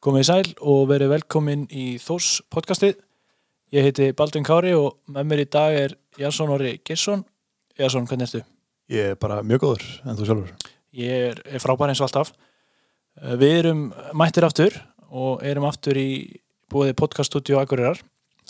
Komið 0.00 0.22
í 0.22 0.26
sæl 0.30 0.50
og 0.64 0.86
verið 0.88 1.10
velkomin 1.12 1.66
í 1.76 1.84
Þós 2.00 2.38
podcastið. 2.52 2.94
Ég 3.74 3.84
heiti 3.84 4.06
Baldvin 4.16 4.46
Kári 4.46 4.72
og 4.74 4.96
með 5.12 5.26
mér 5.28 5.42
í 5.44 5.48
dag 5.52 5.76
er 5.76 5.94
Jason 6.18 6.50
Orri 6.54 6.78
Gesson. 6.88 7.20
Jason, 7.78 8.06
hvernig 8.08 8.26
ertu? 8.30 8.40
Ég 8.90 9.12
er 9.12 9.18
bara 9.20 9.42
mjög 9.46 9.60
góður, 9.66 9.84
en 10.08 10.16
þú 10.18 10.26
sjálfur? 10.30 10.70
Ég 10.96 11.26
er, 11.28 11.42
er 11.46 11.62
frábær 11.62 11.92
eins 11.92 12.00
og 12.00 12.08
alltaf. 12.08 12.32
Eh, 13.20 13.34
Við 13.38 13.52
erum 13.60 13.82
mættir 14.18 14.46
aftur 14.48 14.78
og 15.10 15.44
erum 15.46 15.68
aftur 15.68 16.00
í 16.00 16.08
búið 16.72 16.94
podcaststudio 16.98 17.60
Akureyrar. 17.60 18.00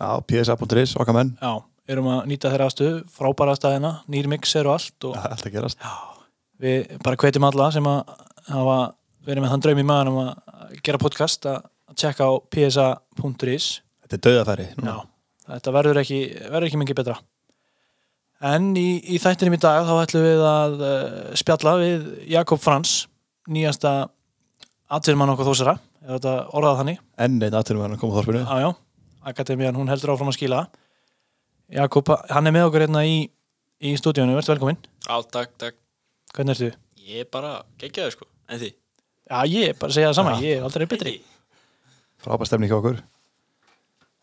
Já, 0.01 0.09
psa.is, 0.31 0.95
okkar 1.03 1.17
menn, 1.19 1.35
Já, 1.43 1.59
erum 1.91 2.09
að 2.15 2.23
nýta 2.31 2.53
þeirra 2.55 2.71
aðstöðu, 2.71 3.03
frábæra 3.13 3.57
aðstæðina, 3.57 3.91
nýr 4.09 4.31
mixer 4.33 4.71
og 4.71 4.79
allt 4.79 5.09
og 5.11 5.19
það 5.19 5.27
er 5.27 5.35
alltaf 5.35 5.53
gerast. 5.57 5.85
við 6.63 6.95
bara 7.05 7.19
hvetjum 7.21 7.49
alla 7.51 7.69
sem 7.75 7.91
að 7.91 8.15
hafa 8.49 8.79
verið 9.27 9.45
með 9.45 9.53
þann 9.53 9.65
draum 9.67 9.83
í 9.83 9.87
maður 9.91 10.13
um 10.15 10.21
að 10.23 10.31
gera 10.85 11.01
podcast 11.03 11.47
að 11.51 11.63
að 11.91 11.99
tjekka 11.99 12.27
á 12.27 12.33
psa.is 12.55 13.69
Þetta 14.07 14.17
er 14.17 14.23
dauðafæri. 14.27 14.67
Já, 14.79 14.95
þetta 15.51 15.73
verður 15.75 16.01
ekki, 16.03 16.21
verður 16.47 16.69
ekki 16.69 16.81
mikið 16.85 16.99
betra 17.03 17.17
En 18.41 18.71
í, 18.79 18.89
í 19.05 19.19
þættinum 19.21 19.59
í 19.59 19.61
dag 19.61 19.85
þá 19.85 19.93
ætlum 20.01 20.25
við 20.25 20.45
að 20.49 20.77
uh, 20.81 21.09
spjalla 21.37 21.75
við 21.83 22.07
Jakob 22.31 22.63
Frans 22.63 22.95
nýjasta 23.51 23.93
atvinnumann 24.91 25.35
okkar 25.35 25.51
þósara 25.51 25.75
er 26.07 26.15
þetta 26.17 26.37
orðað 26.57 26.79
þannig 26.81 27.03
Enn 27.21 27.37
einn 27.45 27.59
aðtunum 27.59 27.85
hann 27.85 27.97
að 27.99 28.01
koma 28.01 28.17
á 28.17 28.19
þorpinu. 28.21 28.45
Já, 28.47 28.65
já, 28.65 28.71
Akademian, 29.31 29.77
hún 29.77 29.93
heldur 29.93 30.15
áfram 30.15 30.33
að 30.33 30.39
skila 30.39 30.63
Jakob, 31.71 32.09
hann 32.33 32.49
er 32.49 32.55
með 32.57 32.71
okkur 32.71 32.87
hérna 32.87 33.05
í, 33.07 33.19
í 33.83 33.93
stúdíunum, 34.01 34.39
verður 34.39 34.57
velkominn 34.57 34.81
Já, 35.05 35.15
takk, 35.37 35.53
takk. 35.61 35.77
Hvernig 36.35 36.57
ertu? 36.57 36.73
Ég 37.11 37.27
er 37.27 37.31
bara 37.31 37.59
geggjaður 37.83 38.17
sko, 38.17 38.31
en 38.49 38.63
því? 38.63 38.73
Já, 39.31 39.39
ég 39.47 39.71
er 39.71 39.77
bara 39.79 39.93
að 39.93 39.97
segja 39.97 40.11
það 40.11 40.17
sama, 40.19 40.33
Já. 40.35 40.43
ég 40.49 40.59
er 40.59 40.65
aldrei 40.67 40.87
betri 40.91 41.13
Frábær 42.21 42.49
stemning 42.51 42.69
hjá 42.69 42.77
okkur. 42.77 42.99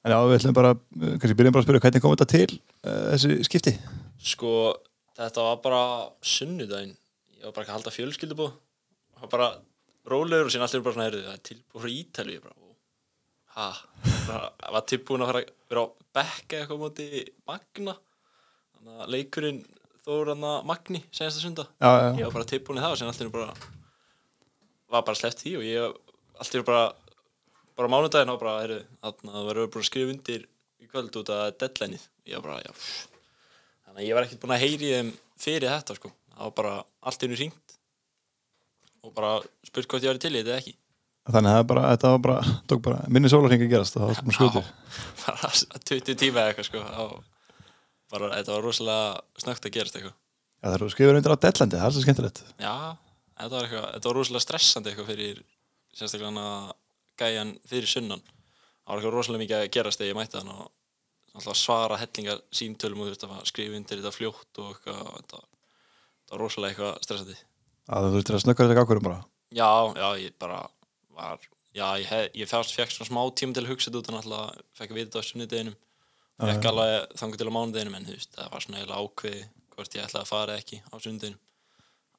En 0.06 0.14
já, 0.14 0.18
við 0.30 0.36
ætlum 0.38 0.54
bara, 0.54 0.74
kannski 1.18 1.36
byrjum 1.40 1.56
bara 1.56 1.64
að 1.64 1.66
spyrja, 1.66 1.82
hvernig 1.86 2.04
kom 2.04 2.12
þetta 2.14 2.28
til 2.30 2.58
uh, 2.86 3.08
þessi 3.14 3.38
skipti? 3.48 3.74
Sko, 4.22 4.52
þetta 5.18 5.46
var 5.48 5.58
bara 5.64 5.80
sunnudaginn. 6.22 6.94
Ég 7.40 7.48
var 7.48 7.56
bara 7.56 7.66
ekki 7.66 7.74
að 7.74 7.78
halda 7.80 7.94
fjölskyldubú. 7.96 8.48
Það 9.16 9.24
var 9.26 9.32
bara 9.34 9.48
rólegur 10.14 10.48
og 10.48 10.54
síðan 10.54 10.68
allir 10.68 10.84
bara 10.86 10.96
svona, 10.98 11.08
heyrðu, 11.10 11.24
það 11.26 11.40
er 11.40 11.44
tilbúið 11.50 11.84
frá 11.88 11.96
Ítalíu. 11.96 12.38
Ég 12.38 12.46
bara, 12.46 12.56
ó, 12.62 12.70
ha, 13.58 13.68
ég 14.30 14.78
var 14.78 14.86
tilbúin 14.94 15.26
að 15.26 15.32
fara 15.32 15.42
að 15.42 15.50
vera 15.74 15.84
á 15.84 15.88
bekka 16.20 16.62
eitthvað 16.62 16.78
á 16.78 16.84
móti 16.86 17.08
Magna. 17.50 17.98
Þannig 18.78 19.02
að 19.08 19.12
leikurinn 19.18 19.64
þóður 20.06 20.32
hann 20.36 20.48
að 20.54 20.70
Magni, 20.70 21.02
senasta 21.10 21.42
sunda. 21.42 21.66
Já, 21.82 21.90
já, 21.90 22.08
Ég 22.22 22.30
var 22.30 22.38
bara 22.38 22.52
tilbúin 22.54 22.78
í 22.80 22.86
það 22.86 22.94
og 22.94 23.02
síðan 23.02 23.16
allir 23.18 23.34
bara, 23.34 23.58
var 24.92 25.06
bara 25.08 25.20
sleppt 25.20 25.44
því 25.44 25.54
og 25.60 25.68
ég, 25.68 25.98
allir 26.44 26.66
bara, 26.68 26.84
bara 27.78 27.92
mánudaginn 27.92 28.34
og 28.34 28.40
bara, 28.42 28.58
heyrðu, 28.64 28.80
þannig 29.04 29.32
að 29.32 29.38
það 29.38 29.50
verður 29.52 29.72
bara 29.74 29.84
að 29.84 29.90
skrifa 29.90 30.14
undir 30.14 30.48
í 30.82 30.90
kvöld 30.92 31.20
út 31.22 31.32
af 31.34 31.46
deadlineið. 31.62 32.10
Ég 32.28 32.40
var 32.40 32.46
bara, 32.48 32.60
já, 32.64 32.74
pff. 32.74 33.08
þannig 33.86 34.02
að 34.02 34.08
ég 34.08 34.18
var 34.18 34.28
ekkert 34.28 34.44
búin 34.44 34.56
að 34.56 34.64
heyri 34.66 34.92
þeim 34.96 35.14
fyrir 35.44 35.72
þetta, 35.74 35.98
sko. 36.00 36.14
Það 36.34 36.44
var 36.46 36.58
bara 36.62 36.76
allt 37.10 37.24
í 37.24 37.28
hennu 37.28 37.40
ringt 37.42 37.78
og 39.08 39.16
bara 39.16 39.32
spurt 39.66 39.90
hvort 39.92 40.06
ég 40.06 40.14
var 40.14 40.22
til 40.22 40.34
í 40.34 40.42
þetta 40.42 40.54
eða 40.54 40.62
ekki. 40.62 40.76
Þannig 41.28 41.58
að 41.58 41.66
bara, 41.68 41.88
þetta 41.92 42.12
var 42.14 42.22
bara, 42.24 42.54
tók 42.72 42.84
bara, 42.86 43.00
minni 43.12 43.32
sólarhingi 43.32 43.68
gerast, 43.72 43.98
það 43.98 44.06
var 44.08 44.20
svona 44.22 44.36
skjótið. 44.38 44.70
bara 45.26 45.50
20 45.92 46.20
tíma 46.22 46.44
eða 46.44 46.54
eitthvað, 46.54 46.70
sko. 46.70 46.84
Og 47.04 47.18
bara, 48.14 48.30
þetta 48.38 48.54
var 48.54 48.64
rosalega 48.64 49.42
snögt 49.44 49.68
að 49.68 49.76
gerast 49.76 49.98
eitthvað. 50.00 50.16
Já, 50.16 50.64
það 50.64 50.78
eru 50.78 50.90
skrifur 50.94 51.20
undir 51.20 51.36
á 51.36 51.44
Deadlandi, 51.44 51.80
það 51.82 51.90
er 51.90 51.96
svo 51.98 52.04
skemmtilegt. 52.06 52.40
Já, 52.64 52.76
þetta 53.42 53.56
var 53.56 53.68
eitthvað, 53.68 53.88
þetta 53.94 54.10
var 54.10 54.18
rosalega 54.20 54.46
stressandi 54.46 54.92
eitthvað 54.92 55.12
fyrir 55.12 55.44
sérstaklega 55.98 56.32
hana 56.32 56.48
gæjan 57.18 57.54
fyrir 57.68 57.92
sunnan. 57.92 58.24
Það 58.24 58.90
var 58.92 59.00
eitthvað 59.02 59.18
rosalega 59.18 59.44
mikið 59.44 59.58
að 59.60 59.70
gerast 59.78 60.02
þegar 60.02 60.12
ég 60.14 60.20
mætti 60.20 60.42
hann 60.42 60.54
og 60.54 60.66
alltaf 61.38 61.60
svara 61.60 62.00
hellinga 62.02 62.38
símtölum 62.56 63.04
og 63.04 63.10
þú 63.10 63.14
veist 63.14 63.28
að 63.28 63.46
skrifa 63.52 63.78
undir 63.78 64.02
þetta 64.02 64.14
fljótt 64.16 64.62
og 64.64 64.72
eitthvað, 64.74 65.02
þetta, 65.18 65.42
þetta 65.44 66.36
var 66.36 66.44
rosalega 66.44 66.74
eitthvað 66.74 67.06
stressandi. 67.06 67.38
Já, 67.88 67.96
þú 67.98 68.14
þurftir 68.16 68.38
að 68.38 68.44
snöggja 68.46 68.70
þetta 68.72 68.86
ákvörum 68.86 69.08
bara. 69.08 69.20
Já, 69.56 69.70
já, 69.96 70.08
ég 70.24 70.38
bara 70.42 70.62
var, 71.18 71.44
já, 71.78 71.86
ég, 72.02 72.08
hef, 72.12 72.32
ég 72.36 72.50
fyrst 72.52 72.78
fekk 72.78 72.96
svona 72.96 73.10
smá 73.12 73.22
tíma 73.38 73.56
til 73.56 73.64
að 73.66 73.72
hugsa 73.74 73.90
þetta 73.92 74.02
út 74.02 74.10
en 74.12 74.20
alltaf 74.22 74.64
fekk 74.80 74.92
að 74.92 75.00
vita 75.00 75.10
þetta 75.12 75.24
á 75.24 75.30
sunnudeginum. 75.30 75.78
Já, 76.38 76.44
Fekk 76.52 76.68
alveg 76.70 77.14
þangur 77.18 77.40
til 77.42 77.50
á 77.50 77.54
mánudeginum 77.56 77.96
en 77.98 78.06
þú 78.06 78.16
veist, 78.18 78.34
það 78.36 78.50
var 78.54 78.66
svona 78.66 78.82
eiginlega 78.82 79.06
ákveði 79.06 79.46
hvort 79.74 79.96
ég 79.98 80.04
ætlaði 80.04 80.24
að 80.26 80.32
fara 80.32 80.58
ekki 80.62 80.82
á 80.86 80.96
sunnudeginum. 81.02 81.40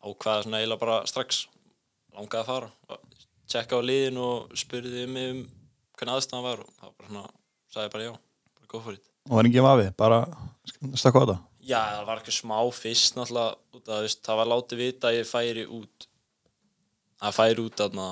Ákveða 0.04 0.44
svona 0.44 0.60
eiginlega 0.60 0.82
bara 0.82 0.98
strax 1.10 1.44
langaði 2.14 2.42
að 2.42 2.50
fara. 2.53 2.98
Tjekka 3.48 3.81
á 3.81 3.82
liðin 3.82 4.20
og 4.22 4.56
spurði 4.59 5.06
mig 5.10 5.31
um 5.32 5.44
hvernig 5.98 6.14
aðstæðan 6.14 6.44
var 6.47 6.62
og 6.62 6.72
það 6.76 6.88
var 6.88 6.97
bara 6.98 7.09
svona, 7.10 7.25
sagði 7.75 7.92
bara 7.94 8.06
já, 8.06 8.12
bara 8.58 8.70
go 8.70 8.82
for 8.84 8.98
it. 8.98 9.04
Og 9.25 9.32
það 9.32 9.41
var 9.41 9.48
engin 9.50 9.66
vafi, 9.66 9.88
bara 9.98 10.20
stakka 10.94 11.19
á 11.19 11.22
þetta. 11.25 11.38
Já, 11.69 11.81
það 11.81 12.04
var 12.08 12.20
eitthvað 12.20 12.38
smá 12.38 12.58
fyrst 12.72 13.19
náttúrulega 13.19 13.56
út 13.76 13.88
þú 13.88 13.98
veist, 14.04 14.22
það 14.25 14.41
var 14.41 14.50
látið 14.53 14.81
vita 14.84 15.10
að 15.10 15.19
ég 15.19 15.28
færi 15.28 15.66
út 15.78 16.08
að 17.19 17.34
færi 17.34 17.64
út 17.64 17.82
aðna 17.82 18.06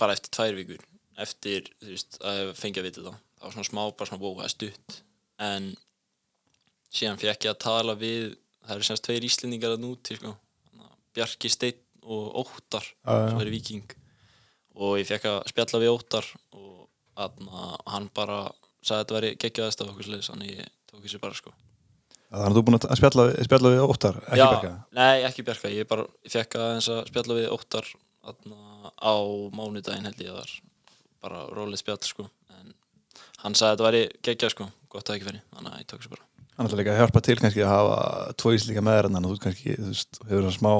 bara 0.00 0.16
eftir 0.16 0.32
tvær 0.38 0.56
vikur 0.56 0.86
eftir, 1.22 1.68
þú 1.82 1.90
veist, 1.90 2.16
að 2.22 2.38
ég 2.38 2.54
fengi 2.58 2.80
að 2.80 2.88
vita 2.88 3.04
það 3.04 3.18
það 3.42 3.48
var 3.48 3.56
svona 3.56 3.68
smá, 3.68 3.82
bara 3.98 4.08
svona, 4.08 4.22
wow, 4.22 4.36
það 4.38 4.46
er 4.46 4.54
stutt 4.54 4.96
en 5.42 5.68
síðan 6.92 7.20
fekk 7.20 7.48
ég 7.48 7.52
að 7.52 7.62
tala 7.66 7.96
við 7.98 8.36
það 8.66 8.76
eru 8.76 8.88
semst 8.88 9.06
tveir 9.06 9.26
íslendingar 9.26 9.74
að 9.76 9.84
núti 9.84 10.18
sko. 10.18 10.34
Bjarki 11.12 11.50
Steinn 11.52 11.80
og 12.02 12.38
Óttar 12.42 12.84
já. 12.84 13.28
sem 13.30 13.42
er 13.42 13.50
Viking 13.52 13.96
og 14.80 14.96
ég 14.98 15.08
fekk 15.08 15.28
að 15.28 15.40
spjalla 15.52 15.82
við 15.82 15.92
Óttar 15.92 16.28
og 16.56 16.88
aðna, 17.20 17.74
hann 17.92 18.08
bara 18.14 18.46
sagði 18.82 18.96
að 18.96 19.02
þetta 19.02 19.16
væri 19.18 19.32
geggjaðast 19.44 19.84
af 19.84 19.92
okkur 19.92 20.08
sliðis 20.08 20.30
þannig 20.32 20.56
ég 20.56 20.72
tók 20.88 21.04
þessu 21.04 21.20
bara 21.22 21.38
sko 21.38 21.52
Þannig 22.32 22.46
að 22.46 22.54
þú 22.56 22.60
er 22.62 22.64
búin 22.64 22.78
að 22.78 22.96
spjalla, 22.96 23.24
spjalla 23.44 23.70
við 23.74 23.82
óttar, 23.84 24.18
ekki 24.24 24.38
Já, 24.40 24.46
berga. 24.48 24.68
Nei, 24.96 25.24
ekki 25.28 25.42
Bjarka, 25.44 25.68
ég 25.68 25.88
bara 25.90 26.06
ég 26.24 26.32
fekk 26.32 26.56
aðeins 26.56 26.88
að 26.88 27.00
spjalla 27.10 27.36
við 27.36 27.48
Óttar 27.52 27.90
aðna, 28.32 28.92
á 28.96 29.14
mánudaginn 29.52 30.08
held 30.08 30.22
ég 30.24 30.38
var 30.38 30.54
bara 31.22 31.42
rólið 31.52 31.82
spjall 31.82 32.00
sko 32.08 32.26
en 32.56 32.72
hann 33.44 33.58
sagði 33.58 33.68
að 33.68 33.74
þetta 33.74 33.88
væri 33.90 34.02
geggjað 34.24 34.54
sko 34.56 34.68
gott 34.92 35.10
að 35.10 35.18
ekki 35.18 35.28
fyrir, 35.28 35.44
þannig 35.52 35.74
að 35.74 35.82
ég 35.84 35.90
tók 35.92 36.00
þessu 36.00 36.14
bara 36.14 36.31
Hann 36.56 36.68
ætla 36.68 36.78
líka 36.82 36.92
að 36.92 37.00
hjálpa 37.00 37.22
til 37.24 37.38
kannski 37.40 37.62
að 37.64 37.70
hafa 37.72 37.96
tvo 38.40 38.50
íslíka 38.52 38.82
með 38.84 38.98
þér 38.98 39.06
en 39.08 39.14
þannig 39.16 39.28
að 39.28 39.32
þú 39.32 39.44
kannski, 39.46 39.76
þú 39.78 39.86
veist, 39.88 40.12
hefur 40.28 40.42
svona 40.42 40.56
smá, 40.58 40.72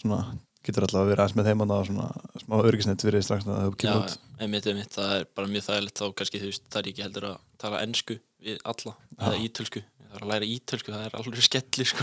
svona, 0.00 0.20
getur 0.64 0.86
alltaf 0.86 1.00
að 1.02 1.10
vera 1.10 1.20
aðeins 1.26 1.36
með 1.36 1.48
þeim 1.50 1.64
og 1.64 1.70
svona 1.90 2.06
smá 2.40 2.54
örgisnett 2.60 3.04
fyrir 3.04 3.24
strax 3.26 3.42
að 3.44 3.60
þú 3.60 3.70
Já, 3.70 3.78
kemur 3.84 4.00
út. 4.06 4.14
einmitt, 4.40 4.66
einmitt, 4.72 4.92
það 4.96 5.10
er 5.18 5.24
bara 5.36 5.52
mjög 5.52 5.66
þægilegt 5.68 6.00
þá 6.00 6.06
kannski 6.20 6.40
þú 6.40 6.48
veist, 6.50 6.64
það 6.72 6.80
er 6.80 6.90
ekki 6.92 7.04
heldur 7.04 7.26
að 7.28 7.36
tala 7.60 7.82
ensku 7.84 8.16
við 8.40 8.56
alla, 8.72 8.92
eða 9.20 9.44
ítölsku. 9.44 9.80
Það 10.00 10.16
er 10.16 10.22
að 10.24 10.32
læra 10.32 10.50
ítölsku, 10.56 10.88
það 10.96 11.04
er 11.04 11.16
alveg 11.20 11.46
skelli 11.46 11.84
sko. 11.92 12.02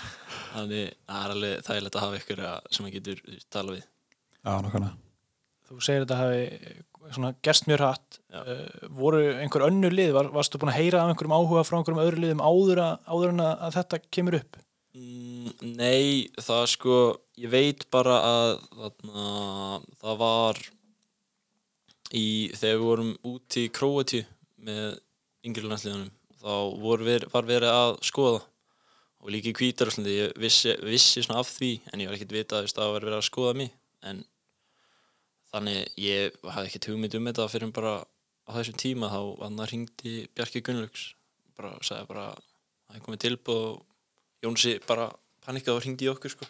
Þannig 0.54 0.86
það 1.08 1.18
er 1.18 1.30
alveg 1.34 1.54
þægilegt 1.66 1.96
að 1.98 2.04
hafa 2.06 2.18
ykkur 2.22 2.40
sem 2.70 2.86
að 2.86 2.94
getur 2.98 3.18
þú 3.22 3.34
veist, 3.34 3.50
tala 3.52 3.74
við 3.74 3.82
Já, 4.42 4.52
svona 7.10 7.32
gerst 7.44 7.66
mjög 7.68 7.80
hratt. 7.80 8.18
Uh, 8.32 8.66
voru 8.94 9.22
einhver 9.34 9.66
önnur 9.66 9.94
lið, 9.94 10.12
var, 10.16 10.30
varstu 10.34 10.60
búin 10.60 10.72
að 10.72 10.78
heyra 10.80 11.02
af 11.02 11.12
einhverjum 11.12 11.34
áhuga 11.36 11.64
frá 11.66 11.78
einhverjum 11.78 12.02
öðru 12.04 12.22
liðum 12.22 12.44
áður, 12.44 12.82
að, 12.84 13.08
áður 13.08 13.34
en 13.34 13.44
að, 13.46 13.64
þetta 13.78 14.00
kemur 14.14 14.38
upp? 14.38 14.60
Mm, 14.92 15.50
Nei, 15.80 16.28
það 16.36 16.62
sko, 16.74 17.00
ég 17.40 17.52
veit 17.52 17.86
bara 17.92 18.18
að 18.28 18.54
þarna, 18.76 19.26
það 20.04 20.22
var 20.22 20.62
í, 22.12 22.26
þegar 22.54 22.78
við 22.78 22.86
vorum 22.86 23.12
úti 23.32 23.66
í 23.66 23.72
Króatíu 23.72 24.24
með 24.62 24.98
yngri 25.48 25.66
landsliðunum, 25.66 26.10
þá 26.42 26.54
voru 26.82 27.08
ver, 27.08 27.28
var 27.32 27.48
verið 27.48 27.72
að 27.74 27.94
skoða 28.06 28.42
og 29.22 29.30
líka 29.30 29.52
í 29.52 29.54
Hvítarúslandi, 29.54 30.14
ég 30.18 30.36
vissi, 30.42 30.74
vissi 30.82 31.22
svona 31.22 31.42
af 31.42 31.50
því, 31.54 31.76
en 31.92 32.02
ég 32.02 32.10
var 32.10 32.18
ekkert 32.18 32.34
vita 32.34 32.58
að 32.58 32.72
það 32.74 32.94
var 32.94 33.04
verið 33.06 33.18
að 33.18 33.28
skoða 33.28 33.52
mig, 33.60 33.74
en 34.02 34.22
þannig 35.52 36.00
ég 36.00 36.38
hafði 36.48 36.70
ekkert 36.70 36.88
hugmynd 36.90 37.18
um 37.18 37.28
þetta 37.30 37.48
fyrir 37.52 37.74
bara 37.76 37.94
á 38.02 38.50
þessum 38.56 38.78
tíma 38.80 39.10
þá 39.12 39.20
hann 39.44 39.64
hringdi 39.66 40.14
Bjarki 40.34 40.62
Gunnlaugs 40.64 41.12
bara 41.58 41.74
sagði 41.84 42.08
bara 42.10 42.26
að 42.32 42.40
það 42.42 42.98
er 42.98 43.04
komið 43.06 43.22
tilbúð 43.26 43.62
og 43.68 43.80
Jónsi 44.42 44.74
bara 44.88 45.06
panikkaði 45.46 45.76
og 45.76 45.84
hringdi 45.84 46.08
í 46.08 46.10
okkur 46.10 46.32
sko. 46.34 46.48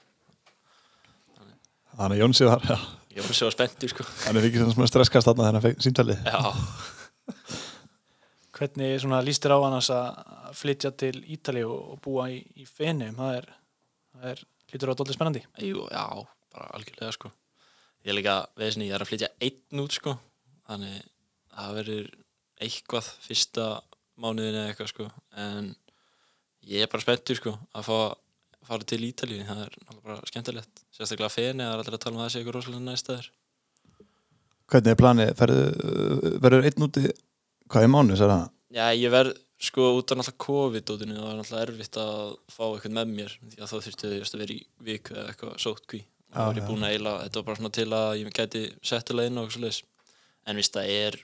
Þannig 1.92 2.16
að 2.16 2.22
Jónsi 2.22 2.46
var, 2.48 2.62
já, 2.64 2.78
Jónsi 3.18 3.44
var 3.44 3.52
spenntur 3.52 3.92
sko. 3.92 4.06
hann 4.24 4.38
er 4.40 4.46
ekki 4.48 4.62
svona 4.62 4.88
stresskast 4.88 5.28
þarna 5.28 5.50
hann 5.50 5.76
símtalið. 5.84 6.22
Já, 6.24 6.40
hvernig 8.56 9.02
svona 9.02 9.20
lístir 9.24 9.52
á 9.52 9.58
annars 9.60 9.90
að 9.92 10.56
flytja 10.56 10.92
til 10.96 11.18
Ítali 11.34 11.66
og, 11.66 11.94
og 11.94 12.00
búa 12.04 12.30
í, 12.32 12.40
í 12.56 12.64
Fenum 12.68 13.18
það 13.18 13.36
er, 13.40 13.48
það 14.14 14.32
er 14.32 14.42
lítur 14.72 14.92
á 14.92 14.98
dóldi 14.98 15.16
spennandi 15.16 15.44
jú, 15.66 15.84
já, 15.92 16.04
bara 16.54 16.72
algjörlega 16.78 17.12
sko. 17.16 17.32
Ég 18.02 18.10
er 18.10 18.18
líka, 18.18 18.36
veðisni, 18.58 18.88
ég 18.88 18.96
er 18.96 19.04
að 19.04 19.12
flytja 19.12 19.30
einn 19.42 19.82
út 19.84 19.94
sko. 19.94 20.16
Þannig 20.66 21.04
það 21.52 21.76
verður 21.78 22.10
eitthvað 22.62 23.12
fyrsta 23.22 23.68
mánuðin 24.22 24.58
eða 24.58 24.72
eitthvað 24.72 24.90
sko. 24.90 25.08
En 25.38 25.72
ég 26.66 26.82
er 26.82 26.90
bara 26.90 27.04
spenntur 27.04 27.38
sko 27.38 27.56
að 27.74 27.88
fá 27.88 27.96
fara 28.66 28.86
til 28.86 29.02
Ítalíu, 29.06 29.42
það 29.46 29.62
er 29.64 29.76
náttúrulega 29.76 30.06
bara 30.06 30.30
skemmtilegt 30.30 30.82
sérstaklega 30.94 31.32
feni, 31.32 31.64
það 31.64 31.72
er 31.72 31.82
allir 31.82 31.96
að 31.96 32.02
tala 32.04 32.14
um 32.14 32.20
að 32.20 32.26
það 32.26 32.34
sé 32.34 32.40
eitthvað 32.40 32.56
rosalega 32.58 32.84
næst 32.86 33.06
staður 33.06 33.30
Hvernig 34.72 34.92
er 34.92 35.00
planið? 35.00 35.32
Verður 36.44 36.68
einn 36.68 36.86
úti 36.86 37.02
hvað 37.72 37.86
er 37.86 37.92
mánu, 37.92 38.18
sér 38.18 38.32
það? 38.32 38.44
Já, 38.72 38.84
ég 38.96 39.12
verð 39.12 39.34
sko 39.62 39.88
út 39.98 40.14
af 40.14 40.20
náttúrulega 40.20 40.44
COVID-dótinu 40.46 41.18
það 41.18 41.26
var 41.26 41.36
náttúrulega 41.40 41.66
erfitt 41.66 42.00
að 42.02 42.22
fá 42.54 42.64
eitthvað 42.68 42.96
með 42.98 43.12
mér 43.16 43.36
því 43.42 43.58
að 43.58 43.72
þá 43.72 43.76
þurfti 43.76 44.12
þau 44.12 44.22
að 44.22 44.42
vera 44.44 44.56
í 44.56 44.62
viku 44.88 45.16
eða 45.16 45.26
eitthvað 45.34 45.58
sótkví 45.66 46.02
og 46.32 46.38
Já, 46.38 46.46
var 46.48 46.58
ég 46.58 46.68
búin 46.68 46.86
að 46.86 46.94
eila, 46.96 47.12
þetta 47.26 47.40
var 47.40 47.46
bara 47.48 47.60
svona 47.60 47.72
til 47.76 47.88
að 47.92 48.10
ég 48.22 48.36
gæti 48.36 48.62
settilega 48.88 49.28
inn 49.30 49.40
og 49.40 49.44
eitthvað 49.46 49.58
svoleiðis. 49.58 49.80
En 50.48 50.58
víst 50.58 50.76
það 50.76 50.92
er 50.92 51.18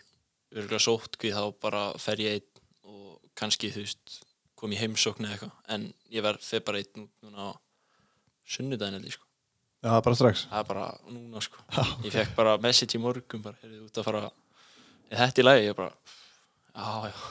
örgulega 0.54 0.84
sótkví 0.84 1.30
þá 1.32 1.42
bara 1.64 1.84
fer 2.00 2.20
ég 2.24 2.36
einn 2.38 2.92
og 2.92 3.14
kannski 3.38 3.70
þú 3.72 3.84
veist 3.86 4.18
kom 4.58 4.74
í 4.74 4.80
heimsókn 4.80 5.24
eða 5.24 5.38
eitthvað. 5.38 5.56
En 5.74 5.88
ég 6.12 6.26
verð 6.26 6.44
fyrir 6.44 6.66
bara 6.68 6.82
einn 6.82 7.08
núna 7.24 7.48
á 7.48 7.50
sunnudaginn 8.48 8.98
held 8.98 9.08
ég 9.08 9.16
sko. 9.16 9.24
Já, 9.78 9.92
bara 10.04 10.18
strax. 10.18 10.44
Það 10.50 10.60
er 10.60 10.68
bara 10.74 10.86
núna 11.08 11.42
sko. 11.44 11.64
Ég 12.04 12.14
fekk 12.14 12.36
bara 12.36 12.56
message 12.62 12.98
í 12.98 13.02
morgun 13.02 13.44
bara, 13.44 13.58
heyrðu, 13.62 13.84
út 13.88 14.00
að 14.02 14.08
fara 14.10 14.24
er 15.08 15.20
þetta 15.22 15.40
í 15.40 15.46
lagi, 15.46 15.68
ég 15.70 15.78
bara 15.78 15.92
já, 16.74 17.08
já. 17.08 17.14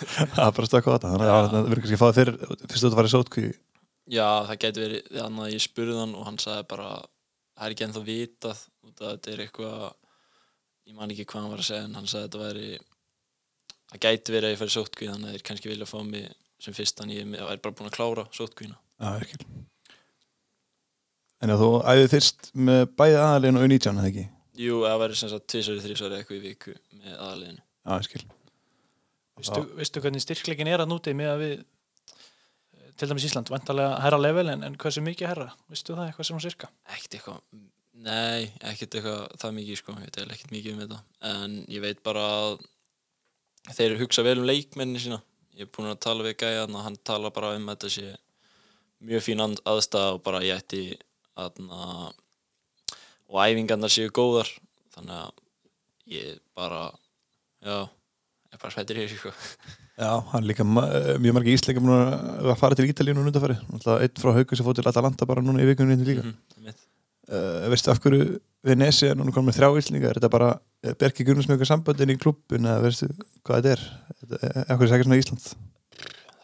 Það 0.00 0.46
er 0.46 0.54
bara 0.56 0.68
stökk 0.68 0.86
á 0.88 0.92
þetta. 0.94 1.10
Þannig 1.12 1.30
að 1.30 1.42
það 1.50 1.66
verður 1.66 1.82
kannski 1.84 1.96
að 1.96 2.00
fá 2.00 2.06
það 2.06 2.18
fyrir 2.18 2.36
Fyrst 2.70 2.84
þú 2.84 2.88
að 2.88 2.94
fara 2.96 3.10
í 3.10 3.12
sótkví 3.12 3.50
Já, 4.10 4.26
það 4.48 4.60
getur 4.64 4.86
verið, 4.86 5.08
þannig 5.14 5.44
að 5.44 5.54
ég 5.54 5.64
spurði 5.64 5.96
hann 6.00 6.14
og 6.18 6.26
hann 6.26 6.38
sagði 6.40 6.68
bara, 6.70 6.90
það 7.56 7.66
er 7.66 7.74
ekki 7.74 7.86
ennþá 7.86 8.02
vitað 8.06 8.62
út 8.88 9.02
að 9.02 9.10
þetta 9.10 9.32
er 9.34 9.42
eitthvað 9.44 9.74
ég 10.90 10.96
man 10.98 11.12
ekki 11.14 11.26
hvað 11.28 11.42
hann 11.44 11.52
var 11.52 11.62
að 11.62 11.68
segja 11.68 11.86
en 11.86 11.98
hann 11.98 12.08
sagði 12.10 12.24
að 12.24 12.30
þetta 12.30 12.44
væri 12.44 12.70
það 13.90 14.02
gæti 14.06 14.34
verið 14.34 14.48
að 14.48 14.54
ég 14.54 14.60
færi 14.60 14.74
sótkvíð 14.76 15.12
þannig 15.12 15.28
að 15.28 15.36
þeir 15.36 15.46
kannski 15.50 15.70
vilja 15.70 15.90
fá 15.90 15.98
mig 16.06 16.26
sem 16.60 16.76
fyrst 16.76 17.02
en 17.04 17.12
ég 17.14 17.36
er 17.40 17.62
bara 17.62 17.76
búin 17.76 17.90
að 17.90 17.96
klára 17.96 18.26
sótkvíðina 18.36 18.78
Já, 19.00 19.10
virkil 19.20 19.46
En 21.40 21.54
að 21.54 21.62
þú 21.62 21.70
æðið 21.88 22.10
fyrst 22.12 22.50
með 22.52 22.82
bæði 23.00 23.16
aðalegin 23.16 23.56
og 23.56 23.62
U19, 23.64 24.00
eða 24.00 24.08
ekki? 24.10 24.24
Jú, 24.60 24.82
það 24.84 24.98
væri 25.00 25.16
sem 25.16 25.30
sagt 25.32 25.46
tvisari, 25.48 25.80
þrísari 25.80 26.18
eitthvað 26.18 26.36
í 26.36 26.42
viku 26.44 26.74
með 27.00 27.14
virkil 27.86 28.26
Vistu, 29.40 30.02
hvernig 30.04 30.20
styrkleikin 30.20 30.68
er 30.68 30.82
að 30.82 30.90
núti 30.90 31.14
með 31.16 31.30
að 31.32 31.44
við 31.44 31.54
til 32.98 33.10
dæmis 33.10 33.26
Ísland, 33.28 33.50
vantarlega 33.52 33.98
herra 34.04 34.18
level 34.20 34.52
en, 34.52 34.64
en 34.66 34.78
hversu 34.80 35.02
mikið 35.04 35.30
herra, 35.30 35.50
veistu 35.70 35.96
það 35.96 36.08
eitthvað 36.08 36.28
sem 36.28 36.38
hún 36.38 36.44
sirka? 36.44 36.70
Ekkert 36.94 37.16
eitthvað, 37.18 37.40
nei, 38.06 38.50
ekkert 38.70 38.96
eitthvað 38.98 39.24
það 39.42 39.56
mikið 39.58 39.80
sko, 39.80 39.96
ég 39.98 40.10
eiginlega 40.10 40.36
ekkert 40.38 40.54
mikið 40.56 40.74
um 40.74 40.82
þetta. 40.84 41.00
En 41.30 41.58
ég 41.70 41.84
veit 41.84 42.02
bara 42.06 42.24
að 42.38 42.56
þeir 43.76 43.98
hugsa 44.00 44.24
vel 44.26 44.38
um 44.40 44.48
leikmenni 44.48 45.02
sína. 45.02 45.20
Ég 45.58 45.68
er 45.68 45.72
búin 45.74 45.90
að 45.90 46.00
tala 46.06 46.26
við 46.26 46.38
gæjan 46.40 46.76
og 46.78 46.84
hann 46.86 46.98
tala 47.04 47.32
bara 47.34 47.54
um 47.58 47.68
þetta 47.72 47.92
sé 47.92 48.08
mjög 49.04 49.24
fín 49.26 49.44
aðstæða 49.44 50.16
og 50.16 50.24
bara 50.24 50.42
ég 50.44 50.60
ætti 50.60 50.82
aðna 51.40 52.10
og 53.30 53.40
æfingarnar 53.44 53.92
séu 53.92 54.12
góðar. 54.14 54.50
Þannig 54.94 55.16
að 55.20 55.42
ég 56.10 56.40
bara 56.56 56.88
já, 57.62 57.88
ég 58.50 58.58
er 58.58 58.62
bara 58.62 58.82
í 58.82 59.06
þessu 59.06 59.18
sko. 59.20 59.32
Já, 60.00 60.10
hann 60.32 60.46
líka 60.48 60.64
mjög 60.66 61.34
margir 61.36 61.80
búin 61.80 61.92
að 61.94 62.54
fara 62.58 62.74
til 62.78 62.88
Ítalíu 62.90 63.14
núna 63.14 63.30
undanfæri 63.30 63.56
einn 63.60 64.20
frá 64.22 64.32
Hauku 64.36 64.56
sem 64.58 64.66
fór 64.66 64.78
til 64.78 64.88
Atalanta 64.88 65.26
bara 65.28 65.42
núna 65.44 65.62
í 65.62 65.68
vikunni 65.68 65.94
hérna 65.94 66.08
líka. 66.08 66.24
Mhm, 66.24 66.36
einmitt. 66.58 66.86
uh, 67.30 67.68
Veistu 67.70 67.90
af 67.92 68.00
hverju 68.02 68.40
Venesi 68.66 69.06
er 69.08 69.16
núna 69.16 69.32
komið 69.32 69.56
þrjá 69.56 69.70
íslinga 69.80 70.08
Er 70.10 70.18
þetta 70.18 70.30
bara 70.32 70.48
er 70.84 70.96
Berki 71.00 71.24
Gunnars 71.24 71.46
með 71.48 71.56
eitthvað 71.58 71.70
samböndin 71.72 72.12
í 72.12 72.18
klubbun 72.20 72.66
eða 72.66 72.82
veistu 72.84 73.08
hvað 73.44 73.60
þetta 73.60 73.70
er? 73.76 73.84
Hverju 74.20 74.88
er 74.88 74.90
þetta 74.90 75.04
svona 75.04 75.20
Ísland? 75.20 75.46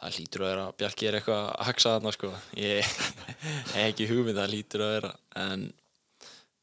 Það 0.07 0.17
lítur 0.21 0.45
að 0.45 0.51
vera 0.53 0.65
að 0.69 0.77
Bjarki 0.81 1.07
er 1.09 1.17
eitthvað 1.19 1.41
að 1.43 1.67
haksa 1.67 1.93
þarna 1.97 2.13
sko. 2.15 2.31
Ég 2.61 2.95
hef 3.75 3.83
ekki 3.89 4.07
hugmynd 4.13 4.39
það 4.39 4.53
lítur 4.53 4.85
að 4.87 4.93
vera 4.95 5.13
en 5.43 5.65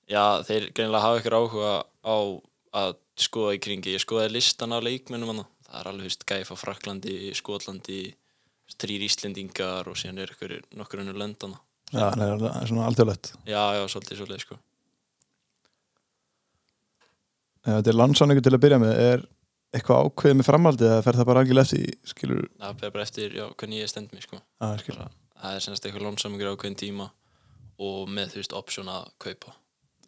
já 0.09 0.23
þeir 0.47 0.69
greinilega 0.71 1.03
hafa 1.03 1.19
ykkur 1.19 1.35
áhuga 1.41 1.73
á 2.07 2.15
að 2.73 2.95
skoða 3.21 3.55
í 3.57 3.61
kringi 3.61 3.93
ég 3.93 4.01
skoðaði 4.03 4.35
listan 4.37 4.73
af 4.73 4.83
leikmennum 4.85 5.33
hana. 5.33 5.45
Það 5.67 5.79
er 5.79 5.89
alveg 5.91 6.09
húst 6.09 6.25
gæf 6.29 6.53
á 6.53 6.55
Fraklandi, 6.57 7.17
Skotlandi 7.37 8.01
þrýr 8.79 9.05
Íslendingar 9.05 9.89
og 9.89 9.97
síðan 9.99 10.23
er 10.23 10.33
ykkur 10.33 10.57
nokkur 10.79 11.03
önnur 11.03 11.17
löndana 11.19 11.59
Já, 11.93 12.07
það 12.15 12.45
er 12.49 12.69
svona 12.69 12.85
alþjóðlegt 12.89 13.31
já 13.45 13.61
já 13.77 13.81
svolítið 13.91 14.19
svolítið 14.21 14.43
sko. 14.43 14.55
Þetta 17.63 17.91
er 17.91 17.97
landsáningu 17.99 18.43
til 18.43 18.53
að 18.57 18.63
byrja 18.65 18.79
með. 18.81 18.93
Er 18.99 19.21
eitthvað 19.73 20.07
ákveðið 20.07 20.39
með 20.39 20.47
framhaldið 20.47 20.89
eða 20.89 21.03
fer 21.05 21.19
það 21.19 21.27
bara 21.29 21.43
algjörlega 21.43 21.67
eftir 21.69 22.09
skilur? 22.11 22.41
Það 22.63 22.81
fer 22.81 22.95
bara 22.95 23.05
eftir 23.07 23.37
já, 23.37 23.43
hvernig 23.53 23.83
ég 23.83 23.91
stend 23.91 24.15
mig 24.15 24.25
sko. 24.25 24.39
Skilur. 24.81 25.03
bara, 25.03 25.13
það 25.43 25.57
er 25.59 25.65
semst 25.67 25.87
eitthvað 25.87 26.07
lónsamingur 26.07 26.49
á 26.49 26.55
hvern 26.63 26.79
tíma 26.81 27.07
og 27.83 28.11
með 28.11 28.33
þú 28.33 28.41
veist 28.41 28.57
option 28.57 28.91
að 28.91 29.07
kaupa. 29.23 29.55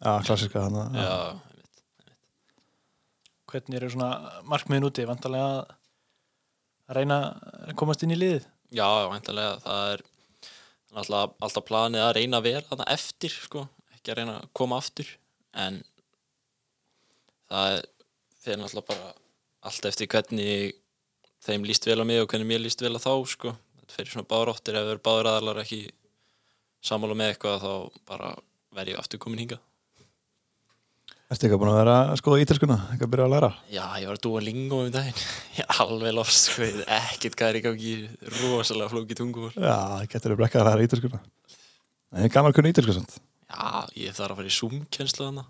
Já, 0.02 0.12
klassiska 0.26 0.66
þannig 0.66 1.00
já. 1.00 1.14
Hvernig 3.56 3.78
eru 3.78 3.88
svona 3.88 4.40
markmiðin 4.44 4.84
úti, 4.84 5.04
vantarlega 5.08 5.64
að 5.64 6.98
reyna 6.98 7.16
að 7.64 7.70
komast 7.80 8.02
inn 8.04 8.12
í 8.12 8.18
liðið? 8.18 8.44
Já, 8.76 8.84
væntanlega, 9.08 9.54
það 9.64 9.92
er 9.94 10.02
alltaf, 11.00 11.32
alltaf 11.46 11.64
planið 11.64 12.02
að 12.04 12.12
reyna 12.18 12.40
að 12.40 12.48
vera 12.50 12.64
þarna 12.68 12.88
eftir, 12.92 13.32
sko, 13.32 13.62
ekki 13.96 14.12
að 14.12 14.18
reyna 14.20 14.34
að 14.42 14.50
koma 14.60 14.80
aftur, 14.82 15.12
en 15.56 15.78
það 17.48 17.78
fyrir 18.42 18.60
náttúrulega 18.60 18.90
bara 18.90 19.14
allt 19.70 19.88
eftir 19.88 20.10
hvernig 20.12 20.76
þeim 21.46 21.64
líst 21.64 21.88
vel 21.88 22.02
á 22.02 22.04
mig 22.04 22.20
og 22.20 22.28
hvernig 22.28 22.50
mér 22.50 22.60
líst 22.66 22.84
vel 22.84 22.92
á 22.92 23.00
þá, 23.00 23.14
sko, 23.32 23.54
þetta 23.80 23.96
fyrir 23.96 24.12
svona 24.12 24.30
báráttir 24.34 24.76
ef 24.76 24.84
það 24.84 24.92
eru 24.98 25.04
báður 25.08 25.30
aðalar 25.32 25.62
ekki 25.64 25.80
sammála 26.84 27.16
með 27.16 27.32
eitthvað 27.32 27.64
þá 27.64 28.04
bara 28.12 28.34
verð 28.76 28.92
ég 28.92 29.00
aftur 29.00 29.22
komin 29.24 29.46
hingað. 29.46 29.64
Ertu 31.26 31.48
eitthvað 31.48 31.58
búin 31.58 31.72
að 31.72 31.80
vera 31.80 31.94
að 32.06 32.18
skoða 32.20 32.42
ítalskuna 32.44 32.74
eitthvað 32.86 33.06
að 33.08 33.12
byrja 33.12 33.24
að 33.26 33.32
læra? 33.32 33.48
Já, 33.74 33.82
ég 33.98 34.06
var 34.06 34.18
að 34.18 34.24
dúa 34.28 34.42
lingo 34.46 34.76
um 34.84 34.90
daginn, 34.94 35.22
ég 35.56 35.64
er 35.64 35.80
alveg 35.82 36.12
ég 36.62 36.76
veit 36.76 36.92
ekkert 36.96 37.38
hvað 37.40 37.48
er 37.48 37.56
í 37.58 37.62
gangi, 37.64 37.94
rosalega 38.36 38.92
flókið 38.92 39.18
tungumál. 39.18 39.50
Já, 39.56 39.74
það 39.74 40.04
getur 40.12 40.34
að 40.34 40.38
brekka 40.42 40.60
að 40.60 40.68
læra 40.68 40.84
ítalskuna 40.86 41.18
En 42.14 42.22
ég 42.22 42.28
er 42.30 42.34
gaman 42.36 42.52
að 42.52 42.58
kunna 42.60 42.70
ítalsku 42.70 42.94
samt. 42.94 43.16
Já, 43.50 43.64
ég 43.98 44.14
þarf 44.14 44.36
að 44.36 44.38
fara 44.38 44.52
í 44.52 44.54
Zoom-kjenslu 44.54 45.26
hana 45.26 45.44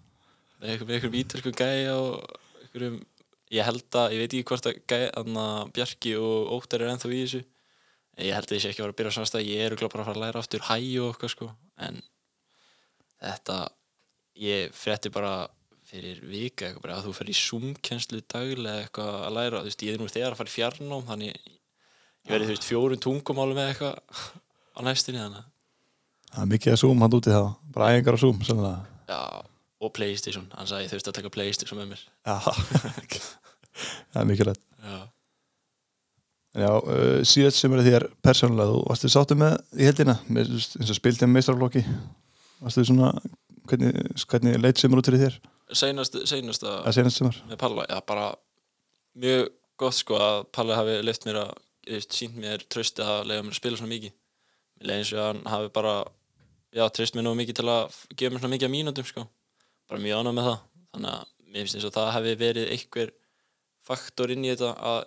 með 0.57 0.73
einhverjum, 0.73 0.95
einhverjum 0.97 1.19
ítalsku 1.21 1.53
gæja 1.61 1.93
og 2.01 2.39
einhverjum, 2.63 2.97
ég 3.53 3.69
held 3.69 3.99
að, 4.01 4.15
ég 4.15 4.23
veit 4.23 4.31
ekki 4.31 4.49
hvort 4.49 4.69
að 4.71 4.79
gæja, 4.89 5.11
hana 5.21 5.47
Bjarki 5.77 6.15
og 6.17 6.55
Óttar 6.57 6.87
er 6.87 6.95
ennþá 6.95 7.11
í 7.13 7.21
þessu. 7.21 7.43
Ég 8.25 8.33
held 8.33 8.49
að 8.49 8.57
ég 8.57 8.65
sé 8.65 8.73
að 8.73 8.81
að 8.81 8.97
að 9.37 9.37
að 9.37 9.51
okkar 11.05 11.35
sko. 11.37 11.51
Þetta 13.21 13.59
ég 14.41 14.73
frétti 14.77 15.13
bara 15.13 15.35
fyrir 15.91 16.23
vika 16.27 16.69
eitthvað 16.69 16.83
bara 16.85 16.97
að 16.99 17.07
þú 17.09 17.13
fer 17.19 17.31
í 17.31 17.37
Zoom-kjenslu 17.41 18.23
daglega 18.33 18.85
eitthvað 18.85 19.13
að 19.27 19.37
læra 19.37 19.61
þú 19.63 19.71
veist, 19.71 19.85
ég 19.87 19.95
er 19.97 20.03
nú 20.03 20.09
þegar 20.11 20.35
að 20.35 20.41
fara 20.41 20.51
í 20.51 20.55
fjarnám 20.57 21.05
þannig 21.11 21.35
ég 21.37 22.31
verði 22.33 22.49
þú 22.49 22.55
veist 22.57 22.67
fjórun 22.67 23.03
tungumálum 23.07 23.61
eða 23.63 23.75
eitthvað 23.75 24.25
á 24.75 24.81
næstunni 24.87 25.23
þannig 25.23 25.43
að 25.45 25.53
Það 26.37 26.43
er 26.43 26.49
mikið 26.51 26.73
að 26.75 26.81
Zoom 26.83 27.05
hann 27.05 27.15
úti 27.17 27.33
þá 27.33 27.43
Bara 27.73 27.91
æfingar 27.95 28.17
á 28.19 28.21
Zoom 28.21 28.41
sennilega. 28.45 28.81
Já, 29.07 29.21
og 29.87 29.93
Playstation, 29.97 30.49
hann 30.53 30.69
sagði 30.69 30.85
ég 30.89 30.91
þurfti 30.93 31.13
að 31.13 31.17
taka 31.21 31.31
Playstation 31.33 31.79
með 31.81 31.93
mér. 31.95 32.03
Já 32.27 32.37
Það 34.11 34.21
er 34.21 34.29
mikið 34.33 34.51
lætt 34.51 34.63
Já, 34.87 34.99
já, 36.61 36.69
uh, 36.75 37.19
síðast 37.29 37.63
sem 37.63 37.73
er 37.79 37.85
þér 37.87 38.07
persónulega 38.27 38.75
Þú 38.75 38.83
varstu 38.91 39.13
sáttu 39.13 39.39
með 39.39 39.57
í 39.79 39.89
heldina 39.89 40.19
með, 40.27 40.51
þú 40.51 40.59
veist, 40.61 40.77
eins 40.81 40.93
og 40.93 40.99
spildið 40.99 41.33
meistarflokki 41.33 41.85
Varstu 42.61 42.87
svona 42.91 43.13
Hvernig, 43.67 43.97
hvernig 44.31 44.61
leit 44.63 44.79
sem 44.83 44.93
er 44.93 45.01
út 45.01 45.09
fyrir 45.11 45.25
þér 45.25 45.39
seinast, 45.73 46.19
seinasta 46.29 46.81
að 46.83 46.99
senast 46.99 47.21
sumar. 47.21 47.39
með 47.51 47.59
Palla, 47.63 47.87
já 47.91 48.01
bara 48.07 48.27
mjög 49.19 49.49
gott 49.81 49.97
sko 49.97 50.19
að 50.21 50.39
Palli 50.55 50.77
hafi 50.77 51.01
leift 51.05 51.27
mér 51.29 51.41
að, 51.43 51.53
veist, 51.89 52.15
sínt 52.17 52.37
mér 52.41 52.65
trösti 52.73 53.05
að 53.05 53.27
lega 53.31 53.45
mér 53.45 53.55
að 53.55 53.61
spila 53.61 53.81
svona 53.81 53.93
mikið. 53.93 54.15
Mér 54.77 54.91
leiði 54.91 55.03
eins 55.03 55.13
og 55.17 55.25
hann 55.25 55.43
hafi 55.51 55.73
bara 55.77 55.95
já, 56.77 56.85
tröst 56.93 57.17
mér 57.17 57.27
nú 57.27 57.35
mikið 57.39 57.61
til 57.61 57.69
að 57.73 58.01
gefa 58.15 58.35
mér 58.35 58.45
svona 58.45 58.55
mikið 58.57 58.69
að 58.69 58.75
mínútum 58.77 59.09
sko, 59.09 59.27
bara 59.91 60.03
mjög 60.03 60.23
ánað 60.23 60.39
með 60.39 60.51
það. 60.51 60.59
Þannig 60.97 61.13
að 61.13 61.31
mér 61.47 61.63
finnst 61.63 61.79
eins 61.79 61.89
og 61.89 61.97
það 61.97 62.13
hafi 62.17 62.37
verið 62.41 62.73
einhver 62.75 63.15
faktor 63.87 64.33
inn 64.35 64.45
í 64.45 64.53
þetta 64.53 64.73
að 64.91 65.01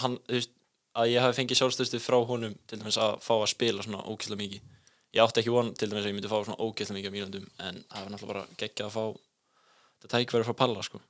hann, 0.00 0.18
þú 0.26 0.38
veist, 0.38 0.52
að 1.00 1.12
ég 1.12 1.24
hafi 1.24 1.38
fengið 1.38 1.60
sjálfstöðstu 1.60 2.00
frá 2.02 2.18
honum 2.26 2.54
til 2.66 2.78
dæmis 2.80 2.98
að 2.98 3.18
fá 3.22 3.34
að 3.36 3.50
spila 3.52 3.84
svona 3.84 4.04
ókvæslega 4.06 4.40
mikið. 4.40 4.78
Ég 5.14 5.22
átti 5.24 5.42
ekki 5.42 5.52
von 5.54 5.72
til 5.74 5.90
dæmis 5.90 6.06
að 6.06 6.10
ég 6.10 6.16
myndi 6.16 6.30
fá 6.30 6.38
svona 6.38 6.58
ókvæslega 6.58 6.96
mikið 6.98 7.10
að 7.10 7.16
mínútum 7.16 7.46
en 7.66 7.82
það 7.84 8.04
var 8.04 8.12
náttúrulega 8.14 8.32
bara 8.32 8.58
geggjað 8.62 8.88
að 8.88 8.96
fá 8.96 9.04
þetta 10.00 10.16
tækverði 10.16 10.48
frá 10.48 10.56
Palla 10.62 10.84
sko. 10.84 11.00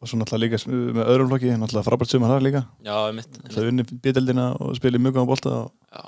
Og 0.00 0.08
svo 0.08 0.16
náttúrulega 0.16 0.56
líka 0.56 0.72
með 0.96 1.10
öðrum 1.12 1.28
flokki 1.28 1.50
náttúrulega 1.60 1.86
frábært 1.86 2.12
sumar 2.12 2.32
það 2.32 2.44
líka. 2.46 2.62
Já, 2.86 2.94
mitt, 3.12 3.40
það 3.52 3.66
unni 3.68 3.84
bídeldina 3.90 4.46
og 4.56 4.72
spili 4.78 5.00
mjög 5.00 5.18
góðan 5.18 5.28
bolta 5.28 5.50
og 5.58 5.66
Já. 5.92 6.04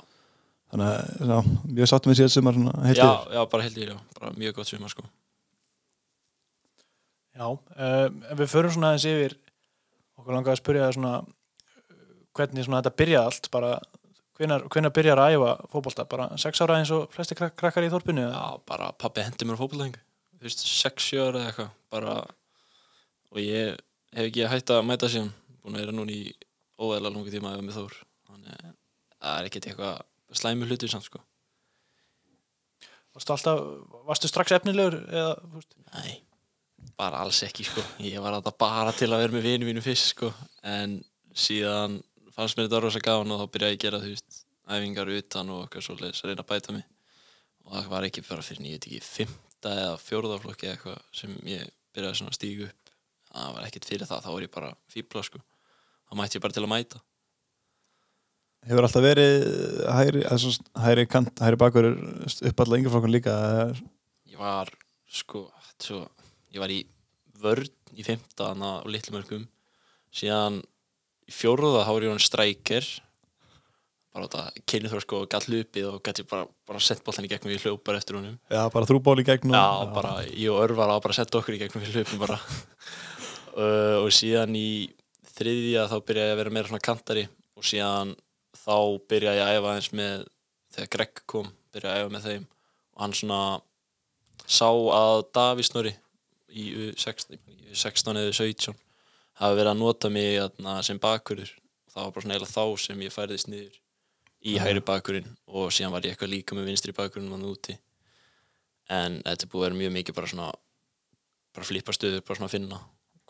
þannig 0.73 1.35
að 1.35 1.51
mjög 1.77 1.91
sáttu 1.91 2.09
með 2.09 2.17
síðast 2.19 2.39
sumar 2.39 2.57
já, 2.97 3.11
já, 3.35 3.41
bara 3.51 3.67
heilt 3.67 3.77
í 3.77 3.85
bara 4.17 4.31
mjög 4.33 4.55
gott 4.57 4.71
sumar 4.71 4.93
sko. 4.93 5.05
Já, 7.33 7.45
um, 7.49 8.17
ef 8.29 8.41
við 8.41 8.49
förum 8.49 8.73
svona 8.73 8.93
aðeins 8.93 9.05
yfir 9.09 9.37
okkur 10.17 10.37
langar 10.37 10.53
að 10.53 10.61
spyrja 10.61 10.89
svona 10.93 11.13
uh, 11.21 12.01
hvernig 12.37 12.65
svona 12.65 12.81
þetta 12.81 12.97
byrjaði 13.03 13.29
allt 13.29 13.51
bara 13.53 13.71
hvenar, 14.37 14.65
hvenar 14.73 14.93
byrjar 14.93 15.21
að 15.21 15.37
æfa 15.37 15.53
fótbolta? 15.69 16.07
Bara 16.09 16.27
sex 16.41 16.61
ára 16.65 16.79
eins 16.81 16.93
og 16.93 17.07
flesti 17.13 17.37
krak 17.37 17.53
krakkar 17.61 17.85
í 17.85 17.93
þorpinu 17.93 18.25
eða? 18.25 18.41
Já, 18.41 18.65
bara 18.69 18.89
pappi 18.97 19.25
hendi 19.25 19.49
mér 19.49 19.57
á 19.57 19.61
fótbollæðingu 19.61 20.01
þú 20.43 20.49
veist, 20.49 20.63
6-7 20.67 21.21
ára 21.23 21.39
eða 21.39 21.49
eitthvað 21.49 21.69
bara, 21.93 22.15
og 23.31 23.39
ég 23.39 23.77
hef 24.13 24.27
ekki 24.27 24.49
hægt 24.51 24.73
að 24.75 24.87
mæta 24.89 25.09
síðan 25.11 25.31
búin 25.63 25.77
að 25.77 25.85
vera 25.85 25.95
núna 25.95 26.13
í 26.13 26.33
óæðilega 26.75 27.13
lungi 27.15 27.31
tíma 27.33 27.53
eða 27.55 27.63
með 27.63 27.77
þór, 27.79 27.95
þannig 28.27 28.57
að 28.57 28.73
það 29.23 29.37
er 29.37 29.49
ekkert 29.49 29.69
eitthvað 29.71 30.03
slæmi 30.33 30.67
hlutur 30.67 30.91
samt 30.91 31.07
sko. 31.07 31.23
Varstu 33.13 33.35
alltaf, 33.35 33.59
varstu 34.07 34.29
strax 34.29 34.55
efnilegur 34.57 34.99
eða, 35.05 35.33
þú 35.39 35.59
veist? 35.59 35.75
Nei, 35.93 36.13
bara 36.99 37.21
alls 37.23 37.43
ekki 37.45 37.65
sko, 37.67 37.83
ég 38.03 38.19
var 38.23 38.35
alltaf 38.35 38.57
bara 38.59 38.93
til 38.97 39.11
að 39.11 39.23
vera 39.23 39.37
með 39.37 39.47
vinið 39.47 39.69
mínu 39.69 39.85
fyrst 39.85 40.11
sko. 40.15 40.31
En 40.65 40.97
síðan 41.37 42.01
fannst 42.33 42.57
mér 42.57 42.67
þetta 42.67 42.81
rosa 42.83 43.03
gafan 43.05 43.31
og 43.35 43.43
þá 43.43 43.53
byrjaði 43.53 43.75
ég 43.75 43.79
að 43.79 43.85
gera 43.85 44.01
þú 44.01 44.11
veist 44.15 44.41
æfingar 44.73 45.13
utan 45.13 45.53
og 45.53 45.63
eitthvað 45.65 45.87
svolítið 45.87 46.23
að 46.23 46.31
reyna 46.31 46.45
að 46.45 46.51
bæta 46.51 46.75
mig. 46.75 46.85
Og 47.63 47.75
það 47.77 47.91
var 47.93 48.07
ekki 48.09 48.25
bara 48.27 48.45
fyrir 48.45 48.65
9, 48.65 49.27
fimmta 49.63 49.79
eða 49.79 49.97
fjóruðaflokki 50.03 50.67
eða 50.67 50.75
eitthvað 50.75 50.99
sem 51.15 51.33
ég 51.47 51.71
byrjaði 51.95 52.19
svona 52.19 52.31
að 52.31 52.37
stígu 52.37 52.67
upp. 52.67 52.91
Það 53.33 53.55
var 53.55 53.65
ekkert 53.67 53.87
fyrir 53.87 54.07
það, 54.09 54.23
þá 54.23 54.29
var 54.33 54.43
ég 54.43 54.53
bara 54.53 54.71
fýbla 54.91 55.23
sko, 55.23 55.39
þá 56.07 56.15
mætti 56.19 56.37
ég 56.37 56.43
bara 56.43 56.53
til 56.53 56.63
að 56.63 56.71
mæta. 56.73 57.01
Hefur 58.63 58.87
alltaf 58.87 59.03
verið 59.03 59.45
hæri, 59.91 60.23
svona, 60.39 60.83
hæri 60.83 61.05
kant 61.11 61.41
hæri 61.43 61.59
bakur 61.59 61.89
upp 61.89 62.61
alltaf 62.63 62.77
yngjaflokkun 62.77 63.11
líka 63.11 63.33
Ég 64.31 64.37
var 64.39 64.71
sko, 65.11 65.47
svo, 65.81 66.05
ég 66.53 66.63
var 66.63 66.71
í 66.71 66.83
vörn 67.43 67.67
í 67.93 68.05
fimmta, 68.05 68.51
þannig 68.53 68.69
að 68.69 68.93
litlumörgum 68.93 69.47
síðan 70.13 70.61
í 71.27 71.33
fjóruða 71.33 71.83
þá 71.85 71.91
er 71.95 72.05
ég 72.07 72.13
hann 72.13 72.23
strækir 72.23 72.87
bara 74.13 74.27
þetta 74.29 74.63
kynni 74.69 74.91
þó 74.91 74.99
sko 75.01 75.21
gætt 75.29 75.47
hlupið 75.49 75.87
og 75.89 76.01
gætt 76.05 76.21
ég 76.21 76.27
bara, 76.29 76.45
bara 76.69 76.81
sett 76.83 77.01
boltan 77.05 77.25
í 77.25 77.31
gegnum 77.31 77.53
við 77.53 77.65
hljópar 77.65 77.97
eftir 77.97 78.19
honum. 78.19 78.35
Já, 78.51 78.61
bara 78.73 78.89
þrúból 78.89 79.17
í 79.23 79.25
gegn 79.27 79.53
og 79.53 79.57
já, 79.57 79.93
bara 79.95 80.11
ég 80.27 80.53
og 80.53 80.61
Örvar 80.67 80.93
á 80.93 80.97
bara 81.01 81.15
að 81.15 81.19
setja 81.19 81.39
okkur 81.39 81.57
í 81.57 81.61
gegnum 81.63 81.85
við 81.85 81.99
hlupum 81.99 82.21
bara. 82.27 82.39
Uh, 83.53 83.99
og 84.01 84.07
síðan 84.09 84.55
í 84.57 84.89
þriðja 85.35 85.83
þá 85.91 85.99
byrjaði 86.07 86.25
ég 86.25 86.31
að 86.33 86.39
vera 86.39 86.53
meira 86.55 86.69
svona 86.71 86.81
kantari 86.81 87.27
og 87.53 87.67
síðan 87.69 88.15
þá 88.57 88.77
byrjaði 89.11 89.37
ég 89.37 89.45
að 89.45 89.57
æfa 89.59 89.73
eins 89.77 89.89
með 89.93 90.23
þegar 90.73 90.89
Greg 90.95 91.21
kom, 91.29 91.51
byrjaði 91.69 91.93
að 91.93 92.01
æfa 92.01 92.13
með 92.15 92.25
þeim. 92.31 92.47
Og 92.95 93.03
hann 93.03 93.13
svona 93.19 93.41
sá 94.49 94.69
að 94.71 95.19
Davís 95.37 95.69
Snorri 95.69 95.93
í 96.49 96.65
U16, 96.73 97.37
í 97.37 97.75
U16 97.75 98.21
eða 98.23 98.33
17 98.39 98.81
hafi 99.43 99.59
verið 99.59 99.71
að 99.75 99.79
nota 99.83 100.11
mig 100.13 100.41
sem 100.85 101.01
bakkurður 101.01 101.53
það 101.93 102.03
var 102.07 102.13
bara 102.15 102.25
svona 102.25 102.37
eiginlega 102.37 102.55
þá 102.55 102.83
sem 102.87 103.05
ég 103.05 103.13
færðist 103.13 103.49
niður 103.49 103.79
í 104.43 104.57
hægri 104.59 104.83
bakkurinn 104.85 105.29
og 105.47 105.71
síðan 105.73 105.93
var 105.95 106.05
ég 106.05 106.15
eitthvað 106.15 106.33
líka 106.33 106.57
með 106.57 106.69
vinstri 106.71 106.95
bakkurinn 106.95 107.31
hann 107.31 107.45
úti 107.47 107.77
en 108.91 109.21
þetta 109.23 109.45
er 109.47 109.51
búið 109.53 109.61
að 109.61 109.67
vera 109.69 109.79
mjög 109.81 109.95
mikið 109.97 110.17
bara 110.17 110.31
svona 110.31 110.49
bara 111.53 111.67
flippa 111.69 111.95
stöður, 111.95 112.23
bara 112.25 112.39
svona 112.39 112.49
að 112.49 112.55
finna 112.57 112.79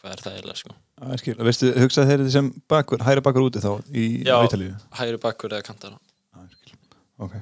hvað 0.02 0.14
er 0.16 0.24
það 0.26 0.38
eiginlega 0.38 0.62
sko 0.62 0.74
Já, 0.74 1.06
ég 1.14 1.22
skil. 1.22 1.36
Veistu, 1.48 1.70
hugsaði 1.84 2.10
þeir 2.10 2.22
þetta 2.24 2.34
sem 2.38 2.50
bakur, 2.72 3.04
hæri 3.04 3.24
bakur 3.26 3.46
úti 3.48 3.62
þá 3.64 3.72
í 3.92 4.06
Já. 4.26 4.36
Ítalíu? 4.48 4.74
hægri 5.00 5.20
bakkur 5.26 5.54
eða 5.58 5.68
kantara 5.68 5.98
Já, 6.00 6.40
ég 6.48 6.56
skil. 6.58 6.80
Ok. 7.28 7.36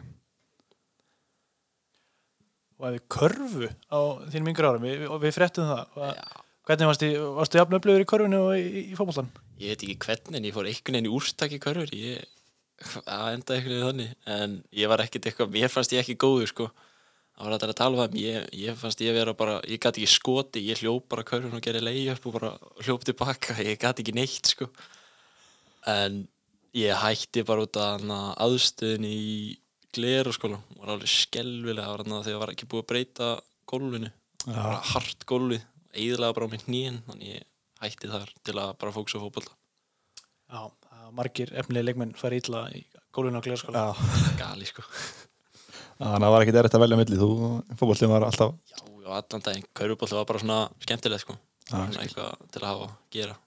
og 2.81 2.87
hefði 2.89 3.01
körfu 3.13 3.67
á 3.93 3.99
þínum 4.33 4.51
yngur 4.51 4.67
árum, 4.71 4.85
við, 4.87 5.03
við, 5.05 5.15
við 5.25 5.35
fréttum 5.37 5.69
það 5.69 5.97
og 6.01 6.05
Já. 6.17 6.43
hvernig 6.67 6.89
varstu, 6.91 7.09
varstu 7.37 7.59
jafn 7.61 7.77
öflugur 7.77 8.03
í 8.03 8.09
körfunu 8.09 8.39
og 8.49 8.53
í, 8.57 8.85
í, 8.89 8.93
fótboltan? 8.97 9.29
ég 9.61 9.73
veit 9.75 9.85
ekki 9.85 9.97
hvernig 10.07 10.39
en 10.41 10.47
ég 10.49 10.55
fór 10.55 10.69
einhvern 10.69 10.97
veginn 10.97 11.09
í 11.11 11.13
úrstak 11.13 11.53
í 11.53 11.61
körfur 11.61 11.93
ég 11.93 12.25
að 13.05 13.27
enda 13.35 13.55
einhvern 13.55 13.73
veginn 13.73 13.87
þannig 13.87 14.31
en 14.35 14.55
ég 14.81 14.91
var 14.91 15.03
ekkert 15.03 15.27
eitthvað, 15.29 15.53
mér 15.53 15.71
fannst 15.73 15.93
ég 15.95 16.03
ekki 16.03 16.17
góður 16.21 16.51
sko. 16.51 16.67
Það 17.31 17.47
var 17.47 17.55
þetta 17.55 17.69
að 17.71 17.79
tala 17.79 17.95
um 17.95 18.01
það 18.01 18.17
ég, 18.21 18.49
ég 18.61 18.77
fannst 18.77 19.01
ég 19.01 19.15
vera 19.15 19.33
bara, 19.37 19.55
ég 19.65 19.81
gæti 19.81 20.03
ekki 20.03 20.13
skoti 20.13 20.65
ég 20.67 20.81
hljóp 20.81 21.07
bara 21.09 21.25
körfun 21.25 21.57
og 21.57 21.63
gerði 21.65 21.85
leið 21.87 22.11
upp 22.15 22.27
og 22.29 22.35
bara 22.37 22.51
hljóp 22.85 23.07
tilbaka, 23.07 23.57
ég 23.65 23.79
gæti 23.81 24.05
ekki 24.05 24.15
neitt 24.17 24.51
sko. 24.51 24.67
En 25.89 26.23
ég 26.77 27.01
hætti 27.01 27.43
bara 27.47 27.65
út 27.65 27.79
af 27.81 28.05
aðstöðin 28.45 29.07
í 29.09 29.21
gleru 29.95 30.31
skóla 30.35 30.59
var 30.77 30.93
alveg 30.93 31.11
skelvilega 31.11 31.87
það 31.87 31.95
var 31.95 32.03
hana 32.05 32.21
þegar 32.21 32.35
ég 32.35 32.41
var 32.43 32.53
ekki 32.53 32.69
búið 32.71 32.83
að 32.83 32.89
breyta 32.91 33.29
gólfinu. 33.71 34.11
Það 34.43 34.53
var 34.55 34.67
bara 34.67 34.91
hart 34.91 35.25
gólfi 35.29 35.59
eðilega 35.91 36.37
bara 36.37 36.47
á 36.47 36.51
mér 36.53 36.63
hnýin 36.67 37.01
þannig 37.07 37.33
ég 37.33 37.49
hætti 37.81 38.11
þar 38.11 38.31
til 38.45 38.55
að 38.61 38.71
bara 38.79 38.95
fóksa 38.95 39.19
á 39.19 39.23
fótbolta. 39.23 39.57
Já, 40.51 40.61
var 41.11 41.19
margir 41.19 41.51
efnilegi 41.59 41.89
leikmenn 41.89 42.15
færi 42.19 42.39
illa 42.41 42.65
í 42.71 42.85
gólfinu 43.11 43.39
á 43.39 43.45
glerskóla. 43.45 43.83
Já, 43.83 44.35
gali 44.39 44.67
sko 44.69 44.85
þannig 46.01 46.15
að 46.15 46.25
það 46.25 46.33
var 46.33 46.43
ekkit 46.45 46.59
erfitt 46.61 46.75
að 46.77 46.83
velja 46.85 46.97
milli. 46.97 47.17
Þú, 47.21 47.29
fótbollin 47.77 48.11
var 48.11 48.25
alltaf... 48.25 48.53
já, 48.71 48.79
já, 48.81 49.09
allan 49.19 49.43
daginn, 49.45 49.67
kaurubólti 49.77 50.17
var 50.17 50.27
bara 50.29 50.41
svona 50.41 50.59
skemmtilegt 50.81 51.25
sko 51.25 51.37
svona 51.67 52.01
eitthvað 52.01 52.45
til 52.51 52.61
að 52.63 52.69
hafa 52.71 52.87
að 52.87 52.95
gera 53.15 53.37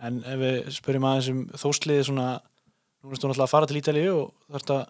En 0.00 0.22
ef 0.24 0.38
við 0.40 0.70
spyrjum 0.72 1.04
aðeins 1.04 1.26
um 1.28 1.40
þósliði 1.60 2.04
svona, 2.08 2.28
nú 3.04 3.12
erstu 3.12 3.28
náttúrulega 3.28 3.44
að 3.44 3.52
fara 3.52 3.68
til 3.68 3.80
Ítalíu 3.82 4.12
og 4.14 4.30
þarfst 4.48 4.72
að 4.72 4.80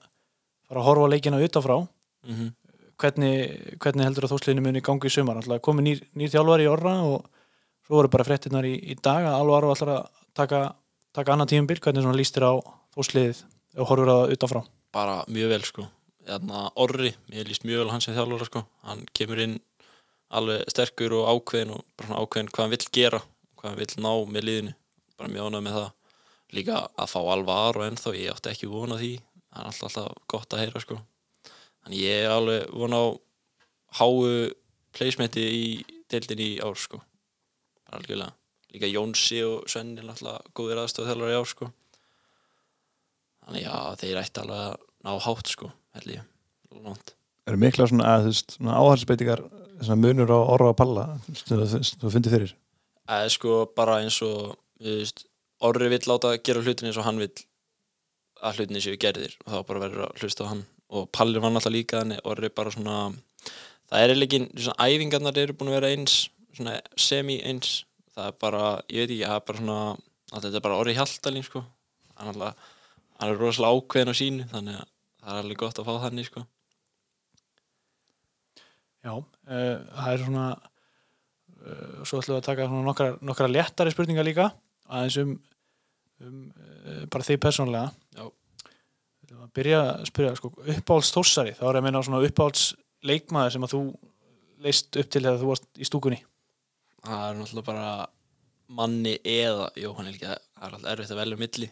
fara 0.71 0.83
að 0.83 0.87
horfa 0.87 1.09
á 1.11 1.13
leikina 1.17 1.45
utanfrá. 1.47 1.79
mm 2.29 2.57
Hvernig, 3.01 3.79
hvernig 3.81 4.05
heldur 4.05 4.27
að 4.27 4.33
þósliðinu 4.35 4.63
muni 4.67 4.81
gangi 4.85 5.09
í 5.09 5.13
sumar? 5.15 5.39
Náttúrulega 5.39 5.65
komið 5.65 5.85
nýr, 5.87 6.01
nýr 6.21 6.33
þjálfari 6.35 6.67
í 6.67 6.69
orra 6.69 6.91
og 7.09 7.23
svo 7.91 7.99
voru 7.99 8.09
bara 8.13 8.23
fréttinnar 8.23 8.67
í, 8.69 8.77
í 8.79 8.95
dag 9.03 9.25
að 9.27 9.41
alvar 9.41 9.65
og 9.67 9.73
allar 9.75 9.97
að 9.97 10.11
taka, 10.39 10.59
taka 11.11 11.35
annað 11.35 11.57
tíumbil. 11.57 11.81
Hvernig 11.83 12.05
svona 12.05 12.19
líst 12.21 12.37
þér 12.37 12.47
á 12.47 12.55
þósliðið 12.95 13.41
og 13.83 13.89
horfur 13.91 14.13
að 14.13 14.21
það 14.21 14.35
utanfrá? 14.37 14.63
bara 14.93 15.25
mjög 15.27 15.51
vel 15.55 15.65
sko. 15.67 15.87
Þarna, 16.27 16.69
Orri, 16.79 17.11
mér 17.31 17.49
líst 17.49 17.65
mjög 17.67 17.83
vel 17.83 17.91
á 17.91 17.95
hann 17.95 18.05
sem 18.05 18.15
þjálfara 18.15 18.47
sko. 18.47 18.63
Hann 18.87 19.03
kemur 19.17 19.43
inn 19.43 19.57
alveg 20.31 20.71
sterkur 20.71 21.17
og 21.19 21.31
ákveðin 21.33 21.75
og 21.75 21.83
bara 21.99 22.23
ákveðin 22.23 22.53
hvað 22.53 22.65
hann 22.65 22.75
vill 22.77 22.93
gera 22.95 23.23
hvað 23.59 23.71
hann 23.73 23.81
vill 23.81 24.05
ná 24.07 24.13
með 24.31 24.47
liðinu. 24.49 24.77
Bara 25.19 25.33
mjög 25.35 25.51
ánægð 25.51 25.67
með 25.67 25.79
það. 25.81 25.91
Líka 26.51 26.79
að 26.95 27.13
fá 27.13 27.21
alvar 27.35 27.79
og 27.79 27.87
ennþá 27.87 28.15
ég 28.19 28.35
átti 28.35 28.55
ekki 28.55 28.71
vona 28.71 28.99
því. 29.03 29.13
Það 29.51 29.61
er 29.61 29.71
alltaf, 29.73 29.91
alltaf 29.91 30.25
gott 30.31 30.55
að 30.55 30.65
heyra 30.65 30.87
sko. 30.87 31.03
Þannig 31.83 32.07
ég 32.07 32.25
er 32.25 32.35
alveg 32.39 32.75
vona 32.75 33.03
á 33.03 33.07
háu 33.99 34.17
placementið 34.95 35.55
í 35.55 35.65
deildin 36.11 36.47
í 36.47 36.51
ár 36.63 36.79
sko 36.79 37.03
algjörlega. 37.97 38.35
Líka 38.71 38.91
Jónsi 38.91 39.41
og 39.43 39.71
Svenni 39.71 39.99
er 39.99 40.11
alltaf 40.13 40.51
góðir 40.55 40.83
aðstof 40.83 41.09
þjálfara 41.09 41.33
í 41.33 41.39
ár 41.41 41.49
sko. 41.51 41.71
Þannig 43.47 43.65
já, 43.65 43.75
þeir 44.03 44.21
ætti 44.21 44.43
alveg 44.45 44.61
að 44.67 44.77
ná 45.07 45.13
hátt 45.27 45.51
sko, 45.51 45.71
held 45.97 46.13
ég. 46.15 46.29
Lónt. 46.81 47.15
eru 47.51 47.59
mikla 47.59 47.89
svona, 47.91 48.13
að, 48.15 48.29
þú 48.29 48.31
veist, 48.31 48.53
svona 49.81 49.99
munur 49.99 50.31
á 50.31 50.39
orra 50.39 50.71
og 50.71 50.77
palla 50.79 51.07
þú, 51.35 52.11
fundir 52.13 52.31
fyrir? 52.31 52.53
Eða 53.11 53.33
sko 53.35 53.55
bara 53.75 53.99
eins 54.05 54.21
og 54.23 54.55
veist, 54.79 55.25
Orri 55.61 55.91
vill 55.93 56.07
láta 56.09 56.37
gera 56.41 56.63
hlutin 56.65 56.89
eins 56.89 56.97
og 57.01 57.05
hann 57.05 57.19
vill 57.21 57.35
að 58.41 58.61
hlutinni 58.61 58.81
séu 58.81 58.97
gerðir. 59.01 59.35
Og 59.45 59.53
þá 59.53 59.67
bara 59.69 59.83
verður 59.83 60.07
að 60.07 60.23
hlusta 60.23 60.47
á 60.47 60.51
hann. 60.55 60.63
Og 60.95 61.11
Pallir 61.13 61.43
var 61.43 61.53
náttúrulega 61.53 61.77
líka 61.77 62.01
þannig 62.01 62.23
Orri 62.31 62.49
bara 62.55 62.73
svona 62.73 63.01
það 63.91 64.05
er 64.05 64.15
ekki, 64.15 64.41
svona 64.55 64.87
æfingarnar 64.87 65.43
eru 65.43 65.57
búin 65.59 65.73
að 65.73 65.77
vera 65.81 65.91
eins 65.93 66.15
svona 66.57 66.79
semi 66.99 67.41
eins. 67.47 67.81
Það 68.15 68.31
er 68.31 68.39
bara, 68.43 68.63
ég 68.91 69.05
veit 69.05 69.13
ekki, 69.15 69.27
það 69.27 69.37
er 69.37 69.45
bara 69.49 69.61
svona 69.61 69.81
að 70.31 70.47
þetta 70.47 70.59
er 70.59 70.65
bara 70.67 70.79
Orri 70.81 70.95
Hjaltalín 70.97 71.47
sko. 71.47 71.63
Hann 72.19 72.31
er 72.31 72.35
alltaf, 72.35 72.73
hann 73.21 73.33
er 73.33 73.39
rosalega 73.41 73.79
ákveðin 73.79 74.13
á 74.13 74.21
sínu 74.21 74.49
þannig 74.51 74.81
að 74.81 74.89
það 75.21 75.37
er 75.37 75.45
alveg 75.45 75.61
gott 75.63 75.81
að 75.81 75.89
fá 75.89 75.95
þannig 76.07 76.29
sko. 76.29 76.43
Já, 79.01 79.15
uh, 79.17 79.77
það 79.97 80.11
er 80.11 80.25
svona 80.25 80.49
uh, 80.57 82.03
svo 82.05 82.21
ætlum 82.21 82.35
við 82.35 82.41
að 82.41 82.49
taka 82.51 82.67
svona 82.69 82.89
nokkra, 82.89 83.15
nokkra 83.25 83.49
léttari 83.49 83.95
spurningar 83.95 84.29
líka 84.29 84.51
aðeins 84.91 85.17
um, 85.23 85.33
um 86.27 86.43
uh, 86.53 87.07
bara 87.09 87.25
því 87.25 87.39
persónlega 87.41 87.89
Já. 88.19 88.27
Að 89.41 89.53
byrja 89.57 89.79
að 89.87 90.05
spyrja 90.11 90.35
sko, 90.37 90.51
uppáhalds 90.53 91.13
þórsari, 91.15 91.55
þá 91.57 91.63
er 91.63 91.77
ég 91.79 91.81
að 91.81 91.85
meina 91.87 92.01
á 92.03 92.05
svona 92.05 92.21
uppáhalds 92.27 92.65
leikmaður 93.07 93.55
sem 93.55 93.65
að 93.65 93.73
þú 93.73 93.83
leist 94.61 94.99
upp 95.01 95.09
til 95.15 95.23
þegar 95.23 95.41
þú 95.41 95.51
varst 95.55 95.81
í 95.81 95.89
stúkunni 95.89 96.19
það 97.07 97.27
er 97.27 97.39
náttúrulega 97.41 97.69
bara 97.71 97.91
manni 98.81 99.17
eða 99.27 99.69
Jóhann 99.81 100.11
Helgi, 100.11 100.27
það 100.31 100.67
er 100.67 100.75
alltaf 100.77 100.91
erfitt 100.95 101.15
að 101.15 101.23
velja 101.23 101.41
milli. 101.41 101.71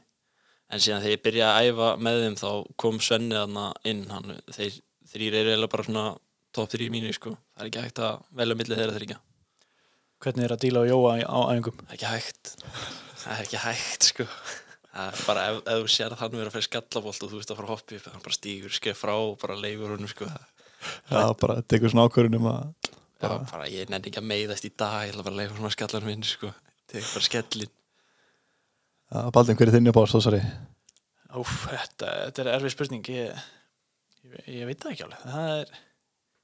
En 0.68 0.82
síðan 0.84 1.04
þegar 1.04 1.14
ég 1.14 1.24
byrjaði 1.24 1.52
að 1.58 1.68
æfa 1.72 1.90
með 2.04 2.22
þeim 2.24 2.38
þá 2.42 2.50
kom 2.82 2.98
Svenni 3.00 3.36
þarna 3.38 3.66
inn. 3.88 4.02
Hann, 4.12 4.34
þeir 4.52 4.80
þrýr 5.08 5.38
eru 5.40 5.52
eiginlega 5.54 5.72
bara 5.72 5.86
svona 5.86 6.04
top 6.56 6.70
3 6.74 6.88
mínu 6.92 7.12
sko, 7.16 7.34
það 7.54 7.64
er 7.64 7.70
ekki 7.70 7.84
hægt 7.84 8.00
að 8.04 8.22
velja 8.40 8.56
milli 8.58 8.78
þeirra 8.78 8.96
þrýkja, 8.96 9.18
hvernig 10.24 10.46
er 10.46 10.54
að 10.54 10.62
díla 10.64 10.82
á 10.84 10.90
Jóa 10.90 11.12
á 11.24 11.38
æfingum? 11.52 11.78
Það 11.84 11.92
er 11.92 11.98
ekki 11.98 12.10
hægt. 12.12 12.52
Það 13.22 13.32
er 13.34 13.42
ekki 13.44 13.62
hægt 13.62 14.08
sko. 14.08 14.26
Er 14.98 15.24
bara 15.28 15.42
ef, 15.52 15.58
ef 15.62 15.82
þú 15.84 15.90
sér 15.94 16.14
að 16.14 16.22
hann 16.24 16.36
vera 16.40 16.50
að 16.50 16.56
fyrir 16.56 16.66
skallabolt 16.66 17.24
og 17.24 17.30
þú 17.30 17.40
veist 17.40 17.52
að 17.52 17.58
fara 17.60 17.68
að 17.68 17.74
hoppa 17.74 17.98
upp, 17.98 18.06
hann 18.12 18.24
bara 18.24 18.36
stígur 18.38 18.74
skeið 18.74 18.96
frá 18.98 19.12
og 19.14 19.34
bara 19.42 19.58
leifur 19.60 19.92
honum 19.94 20.10
sko. 20.10 20.28
Já, 21.12 21.20
bara 21.38 21.60
tekur 21.62 21.92
svona 21.92 22.08
ákvörðun 22.08 22.38
um 22.40 22.48
að 22.50 22.90
Já, 23.18 23.28
bara 23.50 23.66
ég 23.66 23.90
nenni 23.90 24.12
ekki 24.12 24.20
að 24.20 24.28
meiðast 24.30 24.66
í 24.68 24.70
dag 24.78 25.08
ég 25.08 25.12
ætla 25.12 25.24
bara 25.26 25.34
að 25.34 25.40
leifa 25.40 25.56
honum 25.56 25.68
að 25.68 25.74
skallar 25.74 26.04
minn 26.06 26.22
sko. 26.26 26.52
Tek 26.88 27.02
bara 27.02 27.26
skellin 27.26 27.72
Já, 29.08 29.20
Baldin, 29.32 29.56
hver 29.56 29.70
er 29.70 29.74
þinn 29.74 29.90
upp 29.90 29.98
á 29.98 30.10
stóðsari? 30.12 30.40
Úf, 31.40 31.52
þetta, 31.70 32.10
þetta 32.28 32.42
er 32.44 32.50
erfið 32.54 32.74
spurning. 32.74 33.08
Ég, 33.08 33.46
ég, 34.28 34.42
ég 34.58 34.68
veit 34.68 34.82
það 34.82 34.94
ekki 34.94 35.06
alveg. 35.06 35.22
Það 35.24 35.52
er, 35.54 35.70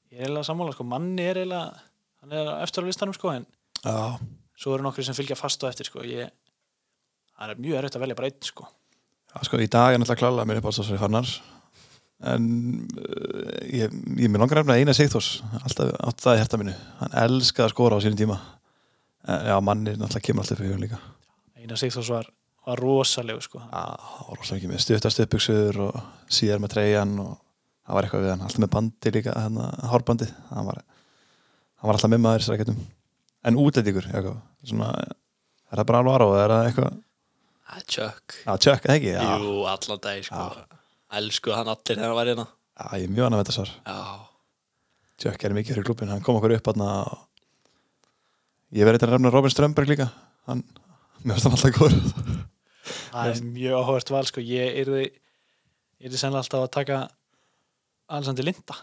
ég 0.08 0.16
er 0.16 0.24
eiginlega 0.24 0.48
sammála 0.48 0.76
sko, 0.76 0.86
manni 0.88 1.26
er 1.28 1.42
eiginlega 1.42 1.82
hann 2.24 2.32
er 2.40 2.50
eftir 2.64 2.84
á 2.84 2.88
listanum 2.88 3.16
sko 3.16 3.34
en 3.36 3.44
Já, 3.84 4.16
svo 4.56 4.72
eru 4.74 4.86
nokkri 4.86 5.04
sem 5.04 5.16
fylgja 5.16 5.36
fast 5.36 5.62
og 5.62 5.68
eftir 5.70 5.90
sko. 5.90 6.02
Ég, 6.08 6.32
það 7.36 7.52
er 7.52 7.60
mjög 7.66 7.80
erfitt 7.82 7.98
að 8.00 8.06
velja 8.06 8.18
bara 8.18 8.32
einn 8.32 8.48
sko. 8.48 8.68
Já, 9.28 9.36
sko, 9.44 9.60
í 9.60 9.68
dag 9.68 9.92
er 9.92 10.00
náttúrulega 10.00 10.22
klála 10.24 10.48
mér 10.48 10.62
upp 10.62 10.70
á 10.70 10.72
þessari 10.72 11.02
fannar 11.04 11.34
en 12.32 12.46
uh, 13.00 13.58
ég, 13.68 13.92
ég 14.20 14.30
mér 14.30 14.42
langar 14.42 14.62
efna 14.62 14.78
eina 14.78 14.94
Sigþós 14.96 15.36
alltaf 15.60 15.92
átt 15.98 16.24
það 16.24 16.38
í 16.38 16.42
herta 16.42 16.60
mínu. 16.60 16.76
Hann 17.02 17.18
elskaði 17.24 17.66
að 17.68 17.74
skora 17.74 17.98
á 17.98 18.04
sínum 18.04 18.20
tíma. 18.20 18.38
En, 19.24 19.46
já, 19.50 19.54
manni 19.64 19.94
náttúrulega 19.96 20.26
kemur 20.28 20.44
alltaf 20.44 20.60
fyrir 20.60 20.80
líka. 20.82 21.00
Einar 21.60 21.80
Sigþórs 21.80 22.10
var, 22.12 22.28
var 22.68 22.82
rosalegu 22.84 23.44
sko. 23.44 23.62
Já, 23.62 23.84
það 24.08 24.28
var 24.30 24.40
rosalega 24.40 24.60
ekki 24.60 24.72
með 24.72 24.84
stuttast 24.84 25.24
uppbyggsur 25.24 25.80
og 25.88 26.02
síðar 26.32 26.64
með 26.64 26.76
treyjan 26.76 27.16
og 27.22 27.32
það 27.84 27.98
var 27.98 28.08
eitthvað 28.08 28.24
við 28.24 28.32
hann, 28.34 28.44
alltaf 28.48 28.64
með 28.64 28.72
bandi 28.74 29.14
líka 29.14 29.36
hérna, 29.36 29.70
hárbandi, 29.90 30.28
hann 30.50 30.68
var 30.68 30.80
hann 30.84 31.88
var 31.88 31.98
alltaf 31.98 32.12
með 32.12 32.22
maður 32.24 32.44
í 32.44 32.46
strækjum 32.48 32.84
en 33.44 33.58
Jakob, 34.14 34.38
svona 34.64 34.92
er 35.04 35.80
það 35.80 35.88
bara 35.90 36.00
alveg 36.00 36.14
ára 36.14 36.28
og 36.28 36.38
er 36.38 36.54
það 36.54 36.68
eitthvað? 36.68 37.02
Er 37.74 37.84
Chuck. 37.88 38.34
Já, 38.44 38.52
tjökk, 38.60 38.88
ekki, 38.94 39.12
já, 39.16 39.22
Jú, 39.40 39.52
allan 39.68 40.00
dag 40.04 40.24
sko 40.24 40.48
Elsku 41.18 41.52
hann 41.54 41.70
allir 41.70 41.96
þegar 41.96 42.08
hann 42.10 42.18
var 42.18 42.30
hérna. 42.30 42.46
Já, 42.74 42.86
ég 42.98 43.06
er 43.06 43.12
mjög 43.14 43.26
annað 43.26 43.40
með 43.40 43.44
þetta 43.44 43.56
svar. 43.56 43.72
Já, 43.86 43.98
Tjökk 45.22 45.44
er 45.46 45.54
mikið 45.54 45.76
fyrir 45.76 45.86
klubin, 45.86 46.10
hann 46.10 46.24
kom 46.26 46.38
okkur 46.40 46.56
upp 46.56 46.70
hann 46.72 46.84
ég 48.74 48.82
verði 48.82 48.98
þetta 48.98 49.06
að 49.06 49.12
refna 49.14 49.30
Robin 49.34 49.52
Strömberg 49.54 49.92
líka. 49.92 50.08
Hann, 50.48 50.64
mér 51.22 51.36
finnst 51.36 51.46
hann 51.46 51.54
alltaf 51.54 51.76
góður. 51.76 52.40
Það 53.14 53.30
er 53.30 53.44
mjög 53.46 53.76
áhugast 53.78 54.10
val 54.10 54.24
sko. 54.28 54.42
Ég 54.44 54.80
yrði 54.82 55.04
yrði 56.04 56.18
sennilega 56.20 56.42
alltaf 56.42 56.64
að 56.66 56.72
taka 56.74 56.98
Alessandi 58.10 58.44
Linda. 58.44 58.80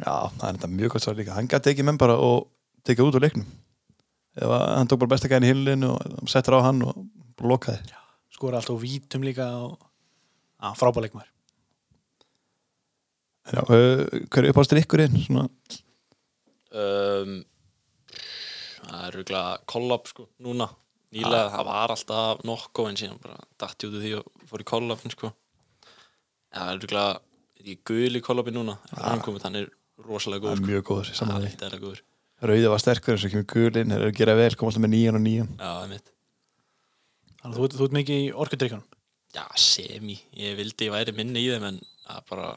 Já, 0.00 0.14
það 0.38 0.46
er 0.48 0.56
þetta 0.56 0.72
mjög 0.78 0.94
gott 0.94 1.04
svar 1.04 1.18
líka. 1.20 1.36
Hann 1.36 1.50
gæti 1.52 1.74
ekki 1.74 1.84
menn 1.86 2.00
bara 2.00 2.16
og 2.16 2.48
tekið 2.88 3.10
út 3.10 3.18
úr 3.20 3.26
leiknum. 3.28 3.50
Ef 4.40 4.48
að 4.56 4.64
hann 4.72 4.90
tók 4.90 5.04
bara 5.04 5.12
besta 5.12 5.30
gæðin 5.30 5.46
í 5.46 5.52
hilinu 5.52 5.92
og 5.94 6.32
settur 6.32 6.56
á 6.58 6.66
hann 6.66 6.80
og 6.82 7.04
bara 7.36 7.52
lokaði 7.52 8.00
skora 8.34 8.58
alltaf 8.58 8.74
úr 8.74 8.82
vítum 8.82 9.24
líka 9.24 9.46
og 9.62 9.78
að, 10.58 10.74
frábæleikmar 10.80 11.28
já, 13.52 13.60
uh, 13.60 14.04
hver 14.32 14.44
er 14.46 14.52
uppáðstur 14.52 14.80
ykkur 14.82 15.02
inn 15.06 15.18
svona, 15.24 15.48
um, 16.74 17.34
Það 18.84 19.04
er 19.08 19.14
rúglega 19.16 19.52
kollab 19.70 20.08
sko, 20.10 20.26
núna. 20.44 20.66
Nýlega, 21.14 21.46
það 21.54 21.64
var 21.68 21.92
alltaf 21.94 22.42
nokkuð 22.44 22.88
en 22.90 22.98
síðan 23.00 23.20
bara 23.22 23.36
datti 23.62 23.88
út 23.88 23.94
úr 23.96 24.02
því 24.02 24.10
og 24.18 24.48
fór 24.50 24.60
í 24.64 24.66
kollabin 24.68 25.12
sko. 25.14 25.30
Það 26.54 26.72
er 26.72 26.80
rúglega, 26.82 27.14
er 27.62 28.18
í 28.18 28.22
kollabin 28.26 28.56
núna 28.58 28.74
en 28.92 29.00
hann 29.06 29.22
komið, 29.24 29.46
hann 29.46 29.56
er 29.62 29.70
rosalega 30.04 30.52
er 30.52 30.60
sko. 30.60 30.68
mjög 30.68 30.84
góður 30.90 31.08
Það 31.12 31.18
saman 31.20 31.36
er 31.38 31.46
því 31.46 31.50
ekkert 31.52 31.66
eðla 31.68 31.80
góður. 31.86 32.02
Rauði 32.44 32.70
var 32.74 32.82
sterkur 32.82 33.14
eins 33.14 33.24
og 33.24 33.32
kemur 33.32 33.48
gulinn, 33.54 33.94
þeir 33.94 34.02
eru 34.04 34.10
að 34.12 34.18
gera 34.20 34.34
vel 34.42 34.50
koma 34.58 34.70
alltaf 34.72 34.84
með 34.84 34.92
nýjan 34.96 35.18
og 35.20 35.24
nýjan. 35.24 35.50
Já, 35.54 35.64
það 35.70 35.84
er 35.86 35.90
mitt 35.94 36.12
þannig 37.40 37.54
að 37.54 37.56
þú, 37.56 37.64
ert- 37.64 37.78
þú 37.78 37.84
ert 37.88 37.96
mikið 38.00 38.20
í 38.20 38.28
orkudrykjunum 38.44 38.84
Já, 39.34 39.44
semi, 39.58 40.18
ég 40.38 40.56
vildi 40.60 40.86
ég 40.88 40.92
væri 40.94 41.14
minni 41.16 41.40
í 41.42 41.48
þeim 41.54 41.64
en 41.70 41.80
það 42.04 42.20
er 42.20 42.26
bara 42.30 42.50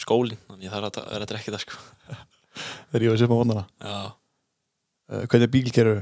skólinn, 0.00 0.40
þannig 0.48 0.66
ég 0.68 0.74
að 0.74 0.86
vera 0.96 1.20
að 1.24 1.28
drekka 1.30 1.54
það 1.54 1.62
sko. 1.64 1.76
Þeir 2.90 3.04
eru 3.06 3.18
sem 3.20 3.30
á 3.30 3.36
vonana 3.36 3.64
Já, 3.78 3.94
uh, 5.12 5.22
hvernig 5.30 5.52
bíl 5.54 5.70
gerur 5.74 6.00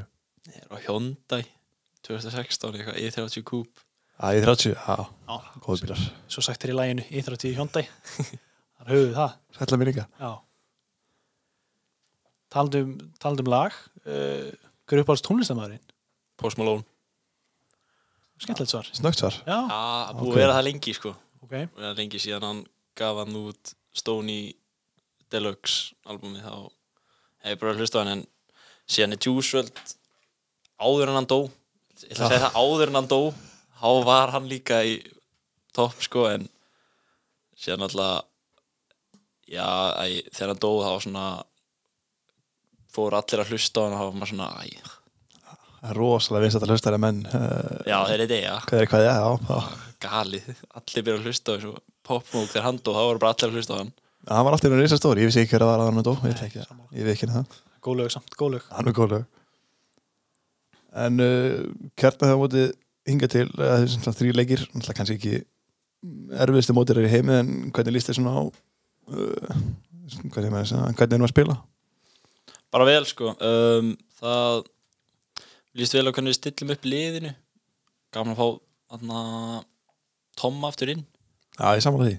ég 0.48 0.62
er 0.64 0.72
á 0.72 0.76
Hyundai 0.86 1.42
2016, 2.08 2.72
eitthvað 2.78 3.00
E30 3.04 3.44
Coupe. 3.44 3.84
Að 4.18 4.38
ég 4.38 4.46
30, 4.48 4.72
já, 4.74 4.94
Já, 5.28 5.34
góð 5.62 5.82
bílar. 5.84 6.00
Svo 6.32 6.42
sagt 6.42 6.64
er 6.66 6.72
í 6.72 6.76
læginu 6.78 7.04
Íþrótti 7.20 7.50
í 7.52 7.56
Hjóndæ 7.58 7.82
þar 7.84 8.88
höfum 8.88 9.04
við 9.04 9.12
það. 9.18 9.34
Sætla 9.58 9.78
mér 9.78 9.90
líka. 9.92 10.04
Já. 10.18 10.30
Taldum, 12.50 12.94
taldum 13.20 13.50
lag. 13.52 13.74
Uh, 14.06 14.48
Hver 14.88 14.98
er 14.98 15.04
uppáhalds 15.04 15.22
tónlistamæðurinn? 15.26 15.82
Post 16.40 16.58
Malone. 16.58 16.86
Skemmtilegt 18.40 18.72
svar. 18.72 18.88
Snögt 18.96 19.20
svar. 19.20 19.36
Já, 19.44 19.58
Já, 19.68 19.68
það 19.68 20.08
er 20.08 20.18
búið 20.18 20.28
Ok. 20.30 20.34
að 20.38 20.40
vera 20.42 20.56
það 20.56 20.66
lengi 20.70 20.94
sko. 20.96 21.12
Ok. 21.44 21.54
Það 21.76 21.88
er 21.90 21.98
lengi 21.98 22.20
síðan 22.22 22.46
hann 22.48 22.60
gaf 22.98 23.20
hann 23.20 23.36
út 23.42 23.74
Stoney 23.96 24.52
Deluxe 25.32 25.94
albumi 26.08 26.40
þá 26.42 26.68
hef 27.44 27.54
ég 27.54 27.60
bara 27.60 27.76
hlustað 27.78 28.00
á 28.00 28.02
hann 28.04 28.12
en 28.16 28.24
síðan 28.88 29.16
er 29.16 29.22
Juice 29.24 29.56
WRLD 29.56 29.94
áður 30.78 31.10
en 31.10 31.18
hann 31.18 31.28
dó. 31.28 31.40
Ég 31.98 32.14
ætla 32.14 32.28
að 32.28 32.32
segja 32.32 32.44
það 32.46 32.58
áður 32.62 32.90
en 32.92 32.98
hann 33.00 33.10
dó 33.10 33.20
þá 33.78 33.90
var 34.06 34.34
hann 34.34 34.48
líka 34.50 34.80
í 34.86 34.98
topp 35.76 36.02
sko 36.04 36.26
en 36.30 36.48
síðan 37.58 37.86
alltaf 37.88 38.26
já, 39.48 39.66
æ, 40.04 40.24
þegar 40.32 40.52
hann 40.52 40.62
dó 40.62 40.70
þá 40.84 40.92
svona 41.04 41.26
fór 42.92 43.16
allir 43.18 43.42
að 43.42 43.52
hlusta 43.52 43.82
á 43.82 43.84
hann 43.84 43.96
og 43.96 44.00
þá 44.00 44.06
var 44.06 44.16
maður 44.18 44.32
svona 44.32 44.48
æ, 44.62 44.70
rosalega 45.98 46.46
vinsætt 46.46 46.66
að 46.66 46.72
hlusta 46.74 46.90
þér 46.90 47.02
menn 47.02 47.20
uh, 47.28 47.76
já 47.86 47.98
þeir 48.08 48.24
er 48.24 48.32
þetta, 48.32 48.56
hvað 48.66 48.80
er 48.82 48.90
hvað 48.90 49.04
já, 49.06 49.14
já. 49.18 49.60
galið. 50.02 50.48
Allir 50.80 51.06
byrja 51.06 51.20
að 51.20 51.28
hlusta 51.28 51.54
á 51.54 51.54
þessu 51.54 51.74
popmúk 52.08 52.50
þegar 52.50 52.66
hann 52.66 52.80
dó 52.82 52.90
þá 52.96 53.02
voru 53.04 53.22
bara 53.22 53.34
allir 53.36 53.52
að 53.52 53.58
hlusta 53.58 53.76
á 53.76 53.80
hann. 53.80 53.94
Hann 54.28 54.44
var 54.44 54.56
alltaf 54.56 54.74
í 54.74 54.78
reysa 54.78 54.98
stóri, 54.98 55.22
ég 55.22 55.30
vissi 55.30 55.44
ekki 55.44 55.54
hver 55.54 55.64
að 55.64 55.70
var 55.70 55.82
að 55.84 55.90
hann 55.92 56.06
dó. 56.06 56.14
Ég, 56.26 56.40
ekki, 56.48 56.64
ég 56.98 57.06
veit 57.06 57.14
ekki 57.14 57.28
það, 57.32 57.58
Góð 57.84 58.00
lög 58.00 58.10
samt, 58.12 58.34
góð 58.36 58.56
lög. 58.56 58.64
Hann 58.74 58.90
er 58.90 58.96
góð 58.96 59.12
lög. 59.14 59.26
En 60.98 61.22
uh, 61.22 61.60
kjarnar 62.00 62.26
þegar 62.26 62.40
mótið 62.40 62.66
hinga 63.08 63.28
til 63.30 63.46
uh, 63.46 63.74
þessum 63.84 64.02
svona 64.02 64.18
þrý 64.18 64.32
leikir, 64.34 64.64
náttúrulega 64.72 64.98
kannski 64.98 65.16
ekki 65.18 65.36
erfiðstu 66.44 66.74
mótir 66.76 66.98
er 67.00 67.08
í 67.08 67.12
heimi 67.12 67.36
en 67.36 67.52
hvernig 67.74 67.96
líst 67.96 68.10
þið 68.10 68.18
svona 68.18 68.34
á 68.34 68.42
uh, 68.42 69.60
hvernig, 70.32 70.48
erum 70.48 70.58
við 70.58 71.28
að 71.28 71.32
spila? 71.32 71.58
Bara 72.74 72.88
vel 72.88 73.04
sko. 73.08 73.32
Um, 73.38 73.94
það 74.18 74.64
líst 75.78 75.96
vel 75.96 76.06
á 76.08 76.12
hvernig 76.12 76.34
við 76.34 76.40
stillum 76.40 76.74
upp 76.74 76.88
liðinu. 76.88 77.32
Gaman 78.14 78.34
að 78.34 78.42
fá 78.42 78.48
þarna, 78.92 79.22
Tom 80.38 80.60
aftur 80.68 80.92
inn 80.94 81.06
já, 81.58 81.74
ég 81.74 81.84
saman 81.84 82.06
því. 82.06 82.14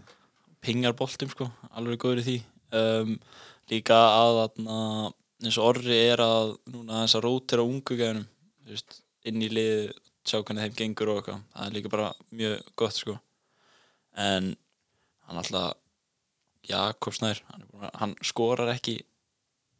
Pingar 0.60 0.96
boltum 1.00 1.32
sko, 1.32 1.50
alveg 1.72 2.02
góður 2.02 2.22
í 2.22 2.28
því. 2.28 2.38
Um, 2.80 3.16
líka 3.72 3.98
að 3.98 4.42
þarna, 4.42 4.78
eins 5.46 5.58
og 5.58 5.72
orri 5.72 5.98
er 6.12 6.22
að 6.24 6.54
núna 6.74 7.06
þess 7.06 7.18
að 7.18 7.26
rótira 7.26 7.66
ungu 7.66 7.98
gæðunum 7.98 8.28
inn 9.30 9.44
í 9.44 9.50
lið 9.50 9.92
sjá 10.28 10.42
hvernig 10.44 10.68
þeim 10.68 10.78
gengur 10.78 11.14
og 11.14 11.22
eitthvað. 11.22 11.44
Það 11.56 11.68
er 11.68 11.78
líka 11.78 11.94
bara 11.94 12.10
mjög 12.42 12.74
gott 12.80 12.98
sko. 12.98 13.16
En 14.20 14.52
hann 15.30 15.40
alltaf 15.42 15.78
Jakob 16.70 17.16
Snær 17.16 17.40
hann, 17.50 17.64
er 17.82 17.96
hann 18.02 18.16
skorar 18.26 18.74
ekki 18.74 19.00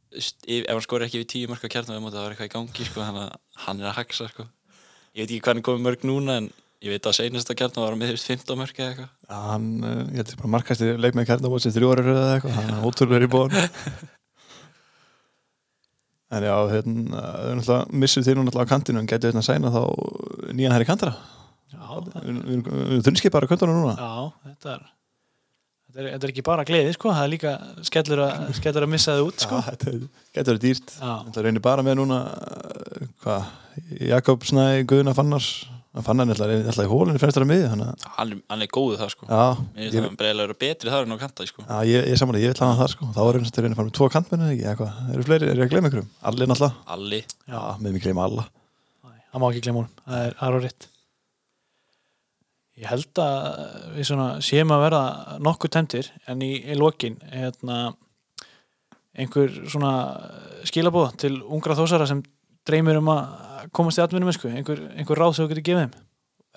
ef 0.10 0.66
hann 0.70 0.82
skorar 0.82 1.06
ekki 1.06 1.22
við 1.22 1.30
tíu 1.34 1.50
mörg 1.52 1.66
á 1.66 1.70
kjartum 1.70 2.08
það 2.08 2.18
var 2.18 2.34
eitthvað 2.34 2.50
í 2.50 2.54
gangi 2.56 2.88
sko 2.88 3.06
hann 3.06 3.82
er 3.84 3.90
að 3.92 3.98
haxa 4.00 4.30
sko. 4.32 4.48
Ég 5.14 5.26
veit 5.26 5.34
ekki 5.34 5.44
hvað 5.46 5.56
hann 5.56 5.66
komið 5.68 5.86
mörg 5.86 6.06
núna 6.08 6.38
en 6.42 6.50
ég 6.86 6.94
veit 6.94 7.08
að 7.10 7.18
seinasta 7.20 7.56
kjartum 7.60 7.84
var 7.84 7.98
með 8.00 8.14
15 8.22 8.56
mörg 8.60 8.78
eða 8.80 8.90
eitthvað. 8.94 9.10
Hann, 9.30 9.68
uh, 9.84 10.04
ég 10.14 10.22
held 10.22 10.32
ég 10.34 10.40
bara 10.44 10.54
markast 10.56 10.84
í 10.86 10.92
leik 10.96 11.18
með 11.18 11.28
kærnabót 11.32 11.66
sem 11.66 11.74
þrjú 11.76 11.90
ára 11.96 12.06
eða 12.14 12.30
eitthvað, 12.38 12.56
hann 12.60 12.72
er 12.78 12.86
ótrúlega 12.88 13.28
í 13.28 13.32
bóðan 13.34 13.58
en 16.38 16.46
já, 16.46 16.54
hérna 16.70 17.24
það 17.26 17.50
er 17.50 17.58
náttúrulega, 17.58 18.00
missum 18.04 18.26
þér 18.28 18.38
nú 18.40 18.46
náttúrulega 18.46 18.70
á 18.70 18.74
kantinu 18.76 19.02
en 19.02 19.10
getur 19.10 19.32
hérna 19.32 19.42
að 19.44 19.50
sæna 19.50 19.72
þá 19.74 19.82
nýjan 20.54 20.76
herri 20.78 20.88
kantara. 20.90 21.16
Já, 21.70 21.82
það, 21.90 22.22
við 22.22 22.54
erum 22.54 23.04
þunnskipar 23.08 23.46
á 23.46 23.52
kantunum 23.52 23.80
núna. 23.82 23.96
Já 23.98 24.50
þetta 24.52 24.74
er 24.78 24.88
Þetta 25.90 26.04
er, 26.04 26.08
þetta 26.14 26.28
er 26.28 26.32
ekki 26.36 26.42
bara 26.46 26.64
gleði, 26.70 26.90
sko, 26.94 27.10
það 27.18 27.24
er 27.26 27.30
líka 27.34 27.52
skellur 27.88 28.20
að, 28.22 28.42
skellur 28.60 28.84
að 28.86 28.92
missa 28.94 29.16
þið 29.18 29.24
út, 29.26 29.42
sko. 29.42 29.58
Já, 29.58 29.72
þetta 29.72 29.88
er- 29.90 30.04
getur 30.38 30.52
verið 30.54 30.66
dýrt. 30.68 30.92
Já, 31.02 31.14
það 31.34 31.40
reynir 31.48 31.64
bara 31.66 31.86
með 31.88 31.96
núna 31.98 32.20
uh, 32.30 33.08
hvað, 33.24 33.48
Jakob 34.12 34.46
Snæ, 34.46 34.66
Guðna 34.92 35.16
Fannars 35.18 35.48
hann 36.00 36.06
fann 36.08 36.22
hann 36.24 36.32
alltaf, 36.34 36.52
í 36.88 36.92
hólunni 36.94 37.22
fennst 37.22 37.38
það 37.38 37.46
að 37.46 37.50
að, 37.52 37.70
hann, 37.74 37.84
er- 37.86 38.42
hann 38.54 38.66
er 38.66 38.72
góðu 38.80 38.98
það 39.02 39.12
sko. 39.14 39.28
Já, 39.30 39.42
ég, 39.84 39.94
það 39.94 40.18
breiðlega 40.24 40.48
vera 40.50 40.60
betri 40.64 40.94
þar 40.94 41.08
en 41.10 41.16
á 41.16 41.18
kanta 41.26 41.48
sko. 41.50 41.66
já, 41.68 41.78
ég, 41.92 42.08
ég 42.14 42.20
samanlega, 42.22 42.46
ég 42.48 42.54
vil 42.54 42.62
hafa 42.64 42.72
hann 42.74 42.82
þar 42.84 42.94
sko. 42.96 43.10
Þá 43.16 43.20
er 43.26 43.40
og 43.40 43.76
að 43.76 43.80
fara 43.82 43.90
með 43.90 43.98
tvo 44.00 44.10
kantmennu 44.16 44.48
eru 45.14 45.28
fleiri, 45.30 45.50
eru 45.54 45.66
að 45.68 45.74
gleyma 45.76 45.92
ykkurum 45.92 46.10
allir 46.32 46.50
náttúrulega, 46.54 46.88
Alli, 46.96 47.20
já, 47.22 47.58
já, 47.60 47.76
með 47.84 47.92
mig 47.98 48.06
gleyma 48.08 48.26
alla. 48.30 48.46
Nei, 49.10 49.20
það 49.34 49.44
má 49.44 49.50
ekki 49.52 49.66
glemma 49.68 49.84
hún 49.84 49.92
það 50.08 50.26
er 50.30 50.40
aðra 50.48 50.64
rétt 50.66 50.90
ég 52.80 52.88
held 52.88 53.20
að 53.20 53.48
við 53.98 54.06
svona 54.08 54.28
séum 54.46 54.72
að 54.72 54.84
verða 54.86 55.38
nokkuð 55.44 55.72
temtir 55.76 56.08
en 56.32 56.44
í, 56.46 56.52
í 56.64 56.78
lokin 56.80 57.18
hérna, 57.34 57.80
einhver 59.20 59.52
svona 59.68 59.92
skilabóð 60.70 61.10
til 61.20 61.34
ungra 61.44 61.76
þósara 61.76 62.08
sem 62.08 62.22
dreymir 62.70 63.00
um 63.02 63.10
að 63.12 63.49
komast 63.76 64.00
í 64.00 64.04
atvinnum 64.04 64.32
einhver, 64.32 64.82
einhver 64.96 65.20
ráð 65.20 65.36
sem 65.36 65.46
þú 65.46 65.52
getur 65.54 65.66
gefið 65.70 65.84
þeim? 65.84 66.06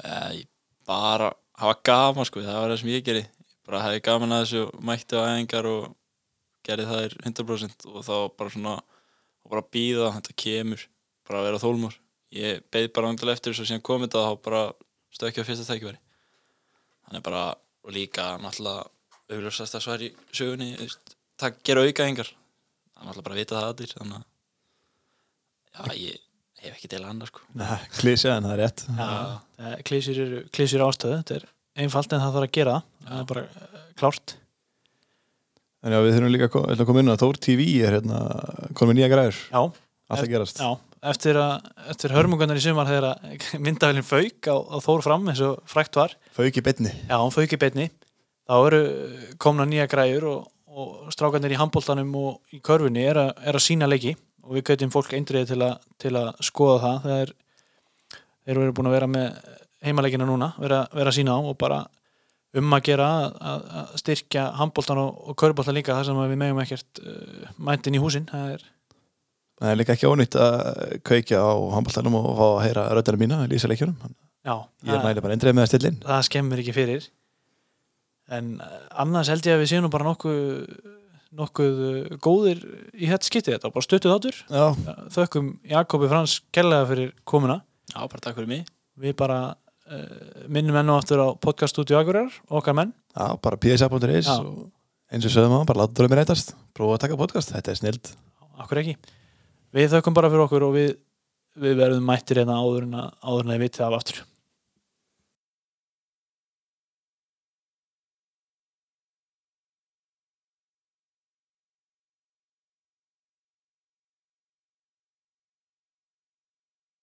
Eh, 0.04 0.38
bara 0.88 1.32
hafa 1.60 1.78
gaman 1.88 2.28
sko, 2.28 2.42
það 2.44 2.60
var 2.60 2.72
það 2.72 2.80
sem 2.82 2.92
ég 2.92 3.04
gerði. 3.06 3.24
Bara 3.66 3.82
hefði 3.86 4.04
gaman 4.08 4.36
að 4.36 4.44
þessu 4.44 4.62
mætti 4.88 5.18
á 5.18 5.22
æfingar 5.22 5.68
og 5.70 5.90
gerði 6.66 6.88
það 6.90 7.04
er 7.06 7.18
100% 7.30 7.86
og 7.90 8.06
þá 8.06 8.14
bara 8.38 8.54
svona 8.54 8.76
bara 9.52 9.66
býða, 9.74 10.14
þetta 10.16 10.38
kemur. 10.44 10.86
Bara 11.28 11.42
að 11.42 11.48
vera 11.50 11.62
þólmur 11.62 11.98
ég 12.32 12.64
beið 12.72 12.88
bara 12.96 13.10
vandilega 13.10 13.36
eftir 13.36 13.52
þessu 13.52 13.66
og 13.66 13.70
síðan 13.70 13.86
komið 13.86 14.16
og 14.16 14.26
þá 14.26 14.44
bara 14.46 14.62
stökja 15.12 15.44
á 15.44 15.48
fyrsta 15.48 15.68
tækifæri. 15.68 16.00
Þannig 17.06 17.24
bara, 17.26 17.42
og 17.84 17.92
líka 17.92 18.32
náttúrulega 18.40 18.88
augljósast 19.32 19.76
að 19.76 19.84
svar 19.84 20.04
í 20.04 20.10
sögunni 20.34 20.74
það 21.40 21.58
gera 21.66 21.84
auka 21.86 22.06
engar 22.08 22.30
er 22.32 23.06
náttúrulega 23.06 23.26
bara 23.26 23.36
að 23.36 23.40
vita 23.40 23.58
það 23.58 23.70
allir 23.70 23.94
þannig 23.96 24.18
að 25.72 25.96
já, 25.96 26.02
ég 26.02 26.20
hef 26.66 26.76
ekki 26.76 26.90
til 26.92 27.02
annað 27.06 27.32
sko. 27.32 27.42
Nei, 27.58 27.78
klísja 27.98 28.36
en 28.36 28.46
það 28.48 28.54
er 28.54 28.62
rétt. 28.62 28.84
Klísir 29.88 30.22
eru 30.26 30.44
klísir 30.54 30.84
ástöðu 30.84 31.18
þetta 31.20 31.38
er 31.40 31.48
einfalt 31.82 32.12
en 32.14 32.22
það 32.22 32.38
þarf 32.38 32.48
að 32.48 32.54
gera. 32.58 32.76
Það 33.02 33.12
það 33.12 33.24
er 33.24 33.28
bara 33.32 33.44
eh, 33.48 33.82
klárt. 34.00 34.36
En 35.82 35.96
já, 35.96 35.98
við 36.04 36.14
þurfum 36.16 36.32
líka 36.36 36.48
að 36.52 36.72
að 36.76 36.86
koma 36.86 37.02
inn 37.02 37.10
á 37.10 37.22
Þór 37.22 37.42
TV 37.42 37.68
er 37.82 37.96
hérna 37.98 38.22
komið 38.78 38.98
nýja 39.00 39.10
græður, 39.10 39.38
Já, 39.50 39.62
allt 39.62 40.22
að 40.22 40.30
gerast. 40.30 40.62
já 40.62 40.70
eftir, 41.10 41.38
að, 41.40 41.66
eftir 41.90 42.14
hörmungunar 42.14 42.58
í 42.58 42.62
sumar 42.62 42.86
þegar 42.86 43.08
að 43.10 43.42
myndavælinn 43.66 44.06
fauk 44.06 44.48
á, 44.48 44.56
á 44.62 44.76
Þór 44.84 45.04
fram 45.04 45.28
eins 45.32 45.42
og 45.44 45.58
frækt 45.70 45.98
var. 45.98 46.14
Fauk 46.36 46.58
í 46.58 46.64
beinni. 46.64 46.92
Já, 47.08 47.16
hann 47.18 47.34
fauk 47.34 47.54
í 47.56 47.60
beinni. 47.60 47.88
Þá 48.46 48.54
eru 48.68 48.82
komna 49.42 49.66
nýja 49.68 49.88
græjur 49.90 50.28
og, 50.30 50.46
og 50.72 51.10
strákarnir 51.14 51.54
í 51.54 51.58
handbóltanum 51.60 52.14
og 52.18 52.54
í 52.54 52.60
körfunni 52.64 53.04
er, 53.06 53.18
a, 53.18 53.26
er 53.42 53.58
að 53.58 53.64
sína 53.66 53.88
leiki 53.90 54.14
og 54.42 54.56
við 54.56 54.66
gautum 54.70 54.92
fólk 54.94 55.14
eindriði 55.16 55.52
til, 55.52 55.70
til 56.02 56.12
að 56.18 56.30
skoða 56.44 56.78
það. 56.82 57.00
Það 57.06 57.22
er 57.22 57.34
þeir 58.42 58.60
eru 58.62 58.76
búin 58.76 58.90
að 58.90 58.96
vera 58.96 59.10
með 59.10 59.50
heimaleikina 59.82 60.26
núna 60.28 60.52
vera, 60.62 60.84
vera 60.94 61.14
sína 61.14 61.34
á 61.34 61.40
og 61.40 61.56
bara 61.58 61.80
um 62.58 62.74
að 62.76 62.84
gera 62.90 63.08
að, 63.30 63.62
að, 63.80 63.94
styrkja 64.02 64.44
handbóltan 64.58 65.00
og, 65.00 65.22
og 65.30 65.38
körbóltan 65.40 65.76
líka 65.78 65.96
þar 65.96 66.10
sem 66.10 66.18
við 66.20 66.38
megum 66.42 66.60
ekkert 66.62 67.00
uh, 67.00 67.46
mæntin 67.56 67.96
í 67.96 68.02
húsin. 68.02 68.28
Það 68.30 68.56
er, 68.56 68.66
Það 69.62 69.70
er 69.70 69.78
líka 69.78 69.94
ekki 69.94 70.08
ónýtt 70.10 70.36
að 70.42 70.54
kveikja 71.06 71.38
á 71.38 71.52
handbóltanum 71.76 72.16
og 72.18 72.30
fá 72.34 72.46
að 72.48 72.62
heyra 72.66 72.84
röddana 72.98 73.20
mína 73.20 73.36
í 73.46 73.50
lýsa 73.52 73.68
leikjunum 73.70 73.94
já, 74.42 74.56
Ég 74.88 74.96
er 74.96 75.04
mæli 75.04 75.22
bara 75.22 75.36
eindreið 75.36 75.54
með 75.54 75.64
að 75.64 75.70
stilla 75.70 75.92
inn. 75.92 76.00
það 76.02 76.24
skemmir 76.26 76.62
ekki 76.64 76.74
fyrir. 76.74 77.06
En 78.32 78.48
annars 79.04 79.30
held 79.30 79.46
ég 79.46 79.54
að 79.54 79.62
við 79.62 79.70
séum 79.70 79.86
nú 79.86 79.92
bara 79.92 80.08
nokkuð 80.08 80.40
nokkuð 81.38 81.80
uh, 81.86 82.14
góðir 82.22 82.62
í 82.92 83.08
þetta 83.10 83.28
skiptið. 83.28 83.56
Þetta 83.56 83.68
var 83.68 83.74
bara 83.76 83.86
stöttuð 83.86 84.14
áttur 84.16 84.38
þökkum 85.16 85.50
Jakobi 85.70 86.10
Frans 86.10 86.38
kellega 86.54 86.88
fyrir 86.90 87.12
komuna. 87.28 87.60
Já, 87.92 88.00
bara 88.04 88.24
takk 88.24 88.38
fyrir 88.38 88.50
mig. 88.50 88.66
Við 89.02 89.16
bara 89.18 89.38
uh, 89.52 90.42
minnum 90.52 90.78
enn 90.80 90.92
og 90.92 91.02
aftur 91.02 91.24
á 91.24 91.28
podcaststúdíu 91.42 91.98
Akureyrar, 92.00 92.34
okkar 92.52 92.76
menn. 92.78 92.92
Já 93.16 93.36
bara 93.44 93.60
psa.is 93.60 94.32
og 94.32 94.68
eins 95.12 95.28
og 95.28 95.34
sögum 95.34 95.60
á, 95.60 95.68
bara 95.68 95.84
láta 95.84 95.96
drömmi 96.00 96.20
reytast. 96.20 96.54
Prófa 96.76 96.98
að 96.98 97.06
taka 97.06 97.20
podcast, 97.20 97.52
þetta 97.52 97.72
er 97.72 97.80
snild. 97.80 98.12
Okkur 98.62 98.82
ekki. 98.82 98.98
Við 99.72 99.94
þökkum 99.96 100.16
bara 100.16 100.32
fyrir 100.32 100.46
okkur 100.46 100.68
og 100.68 100.76
við, 100.76 100.92
við 101.60 101.80
verðum 101.80 102.04
mættir 102.08 102.42
hérna 102.42 102.60
áður 102.60 102.86
en 102.88 103.00
að 103.00 103.08
áður 103.20 103.46
en 103.46 103.52
að 103.52 103.58
við 103.58 103.66
vitið 103.66 103.88
af 103.88 103.98
aftur 104.00 104.22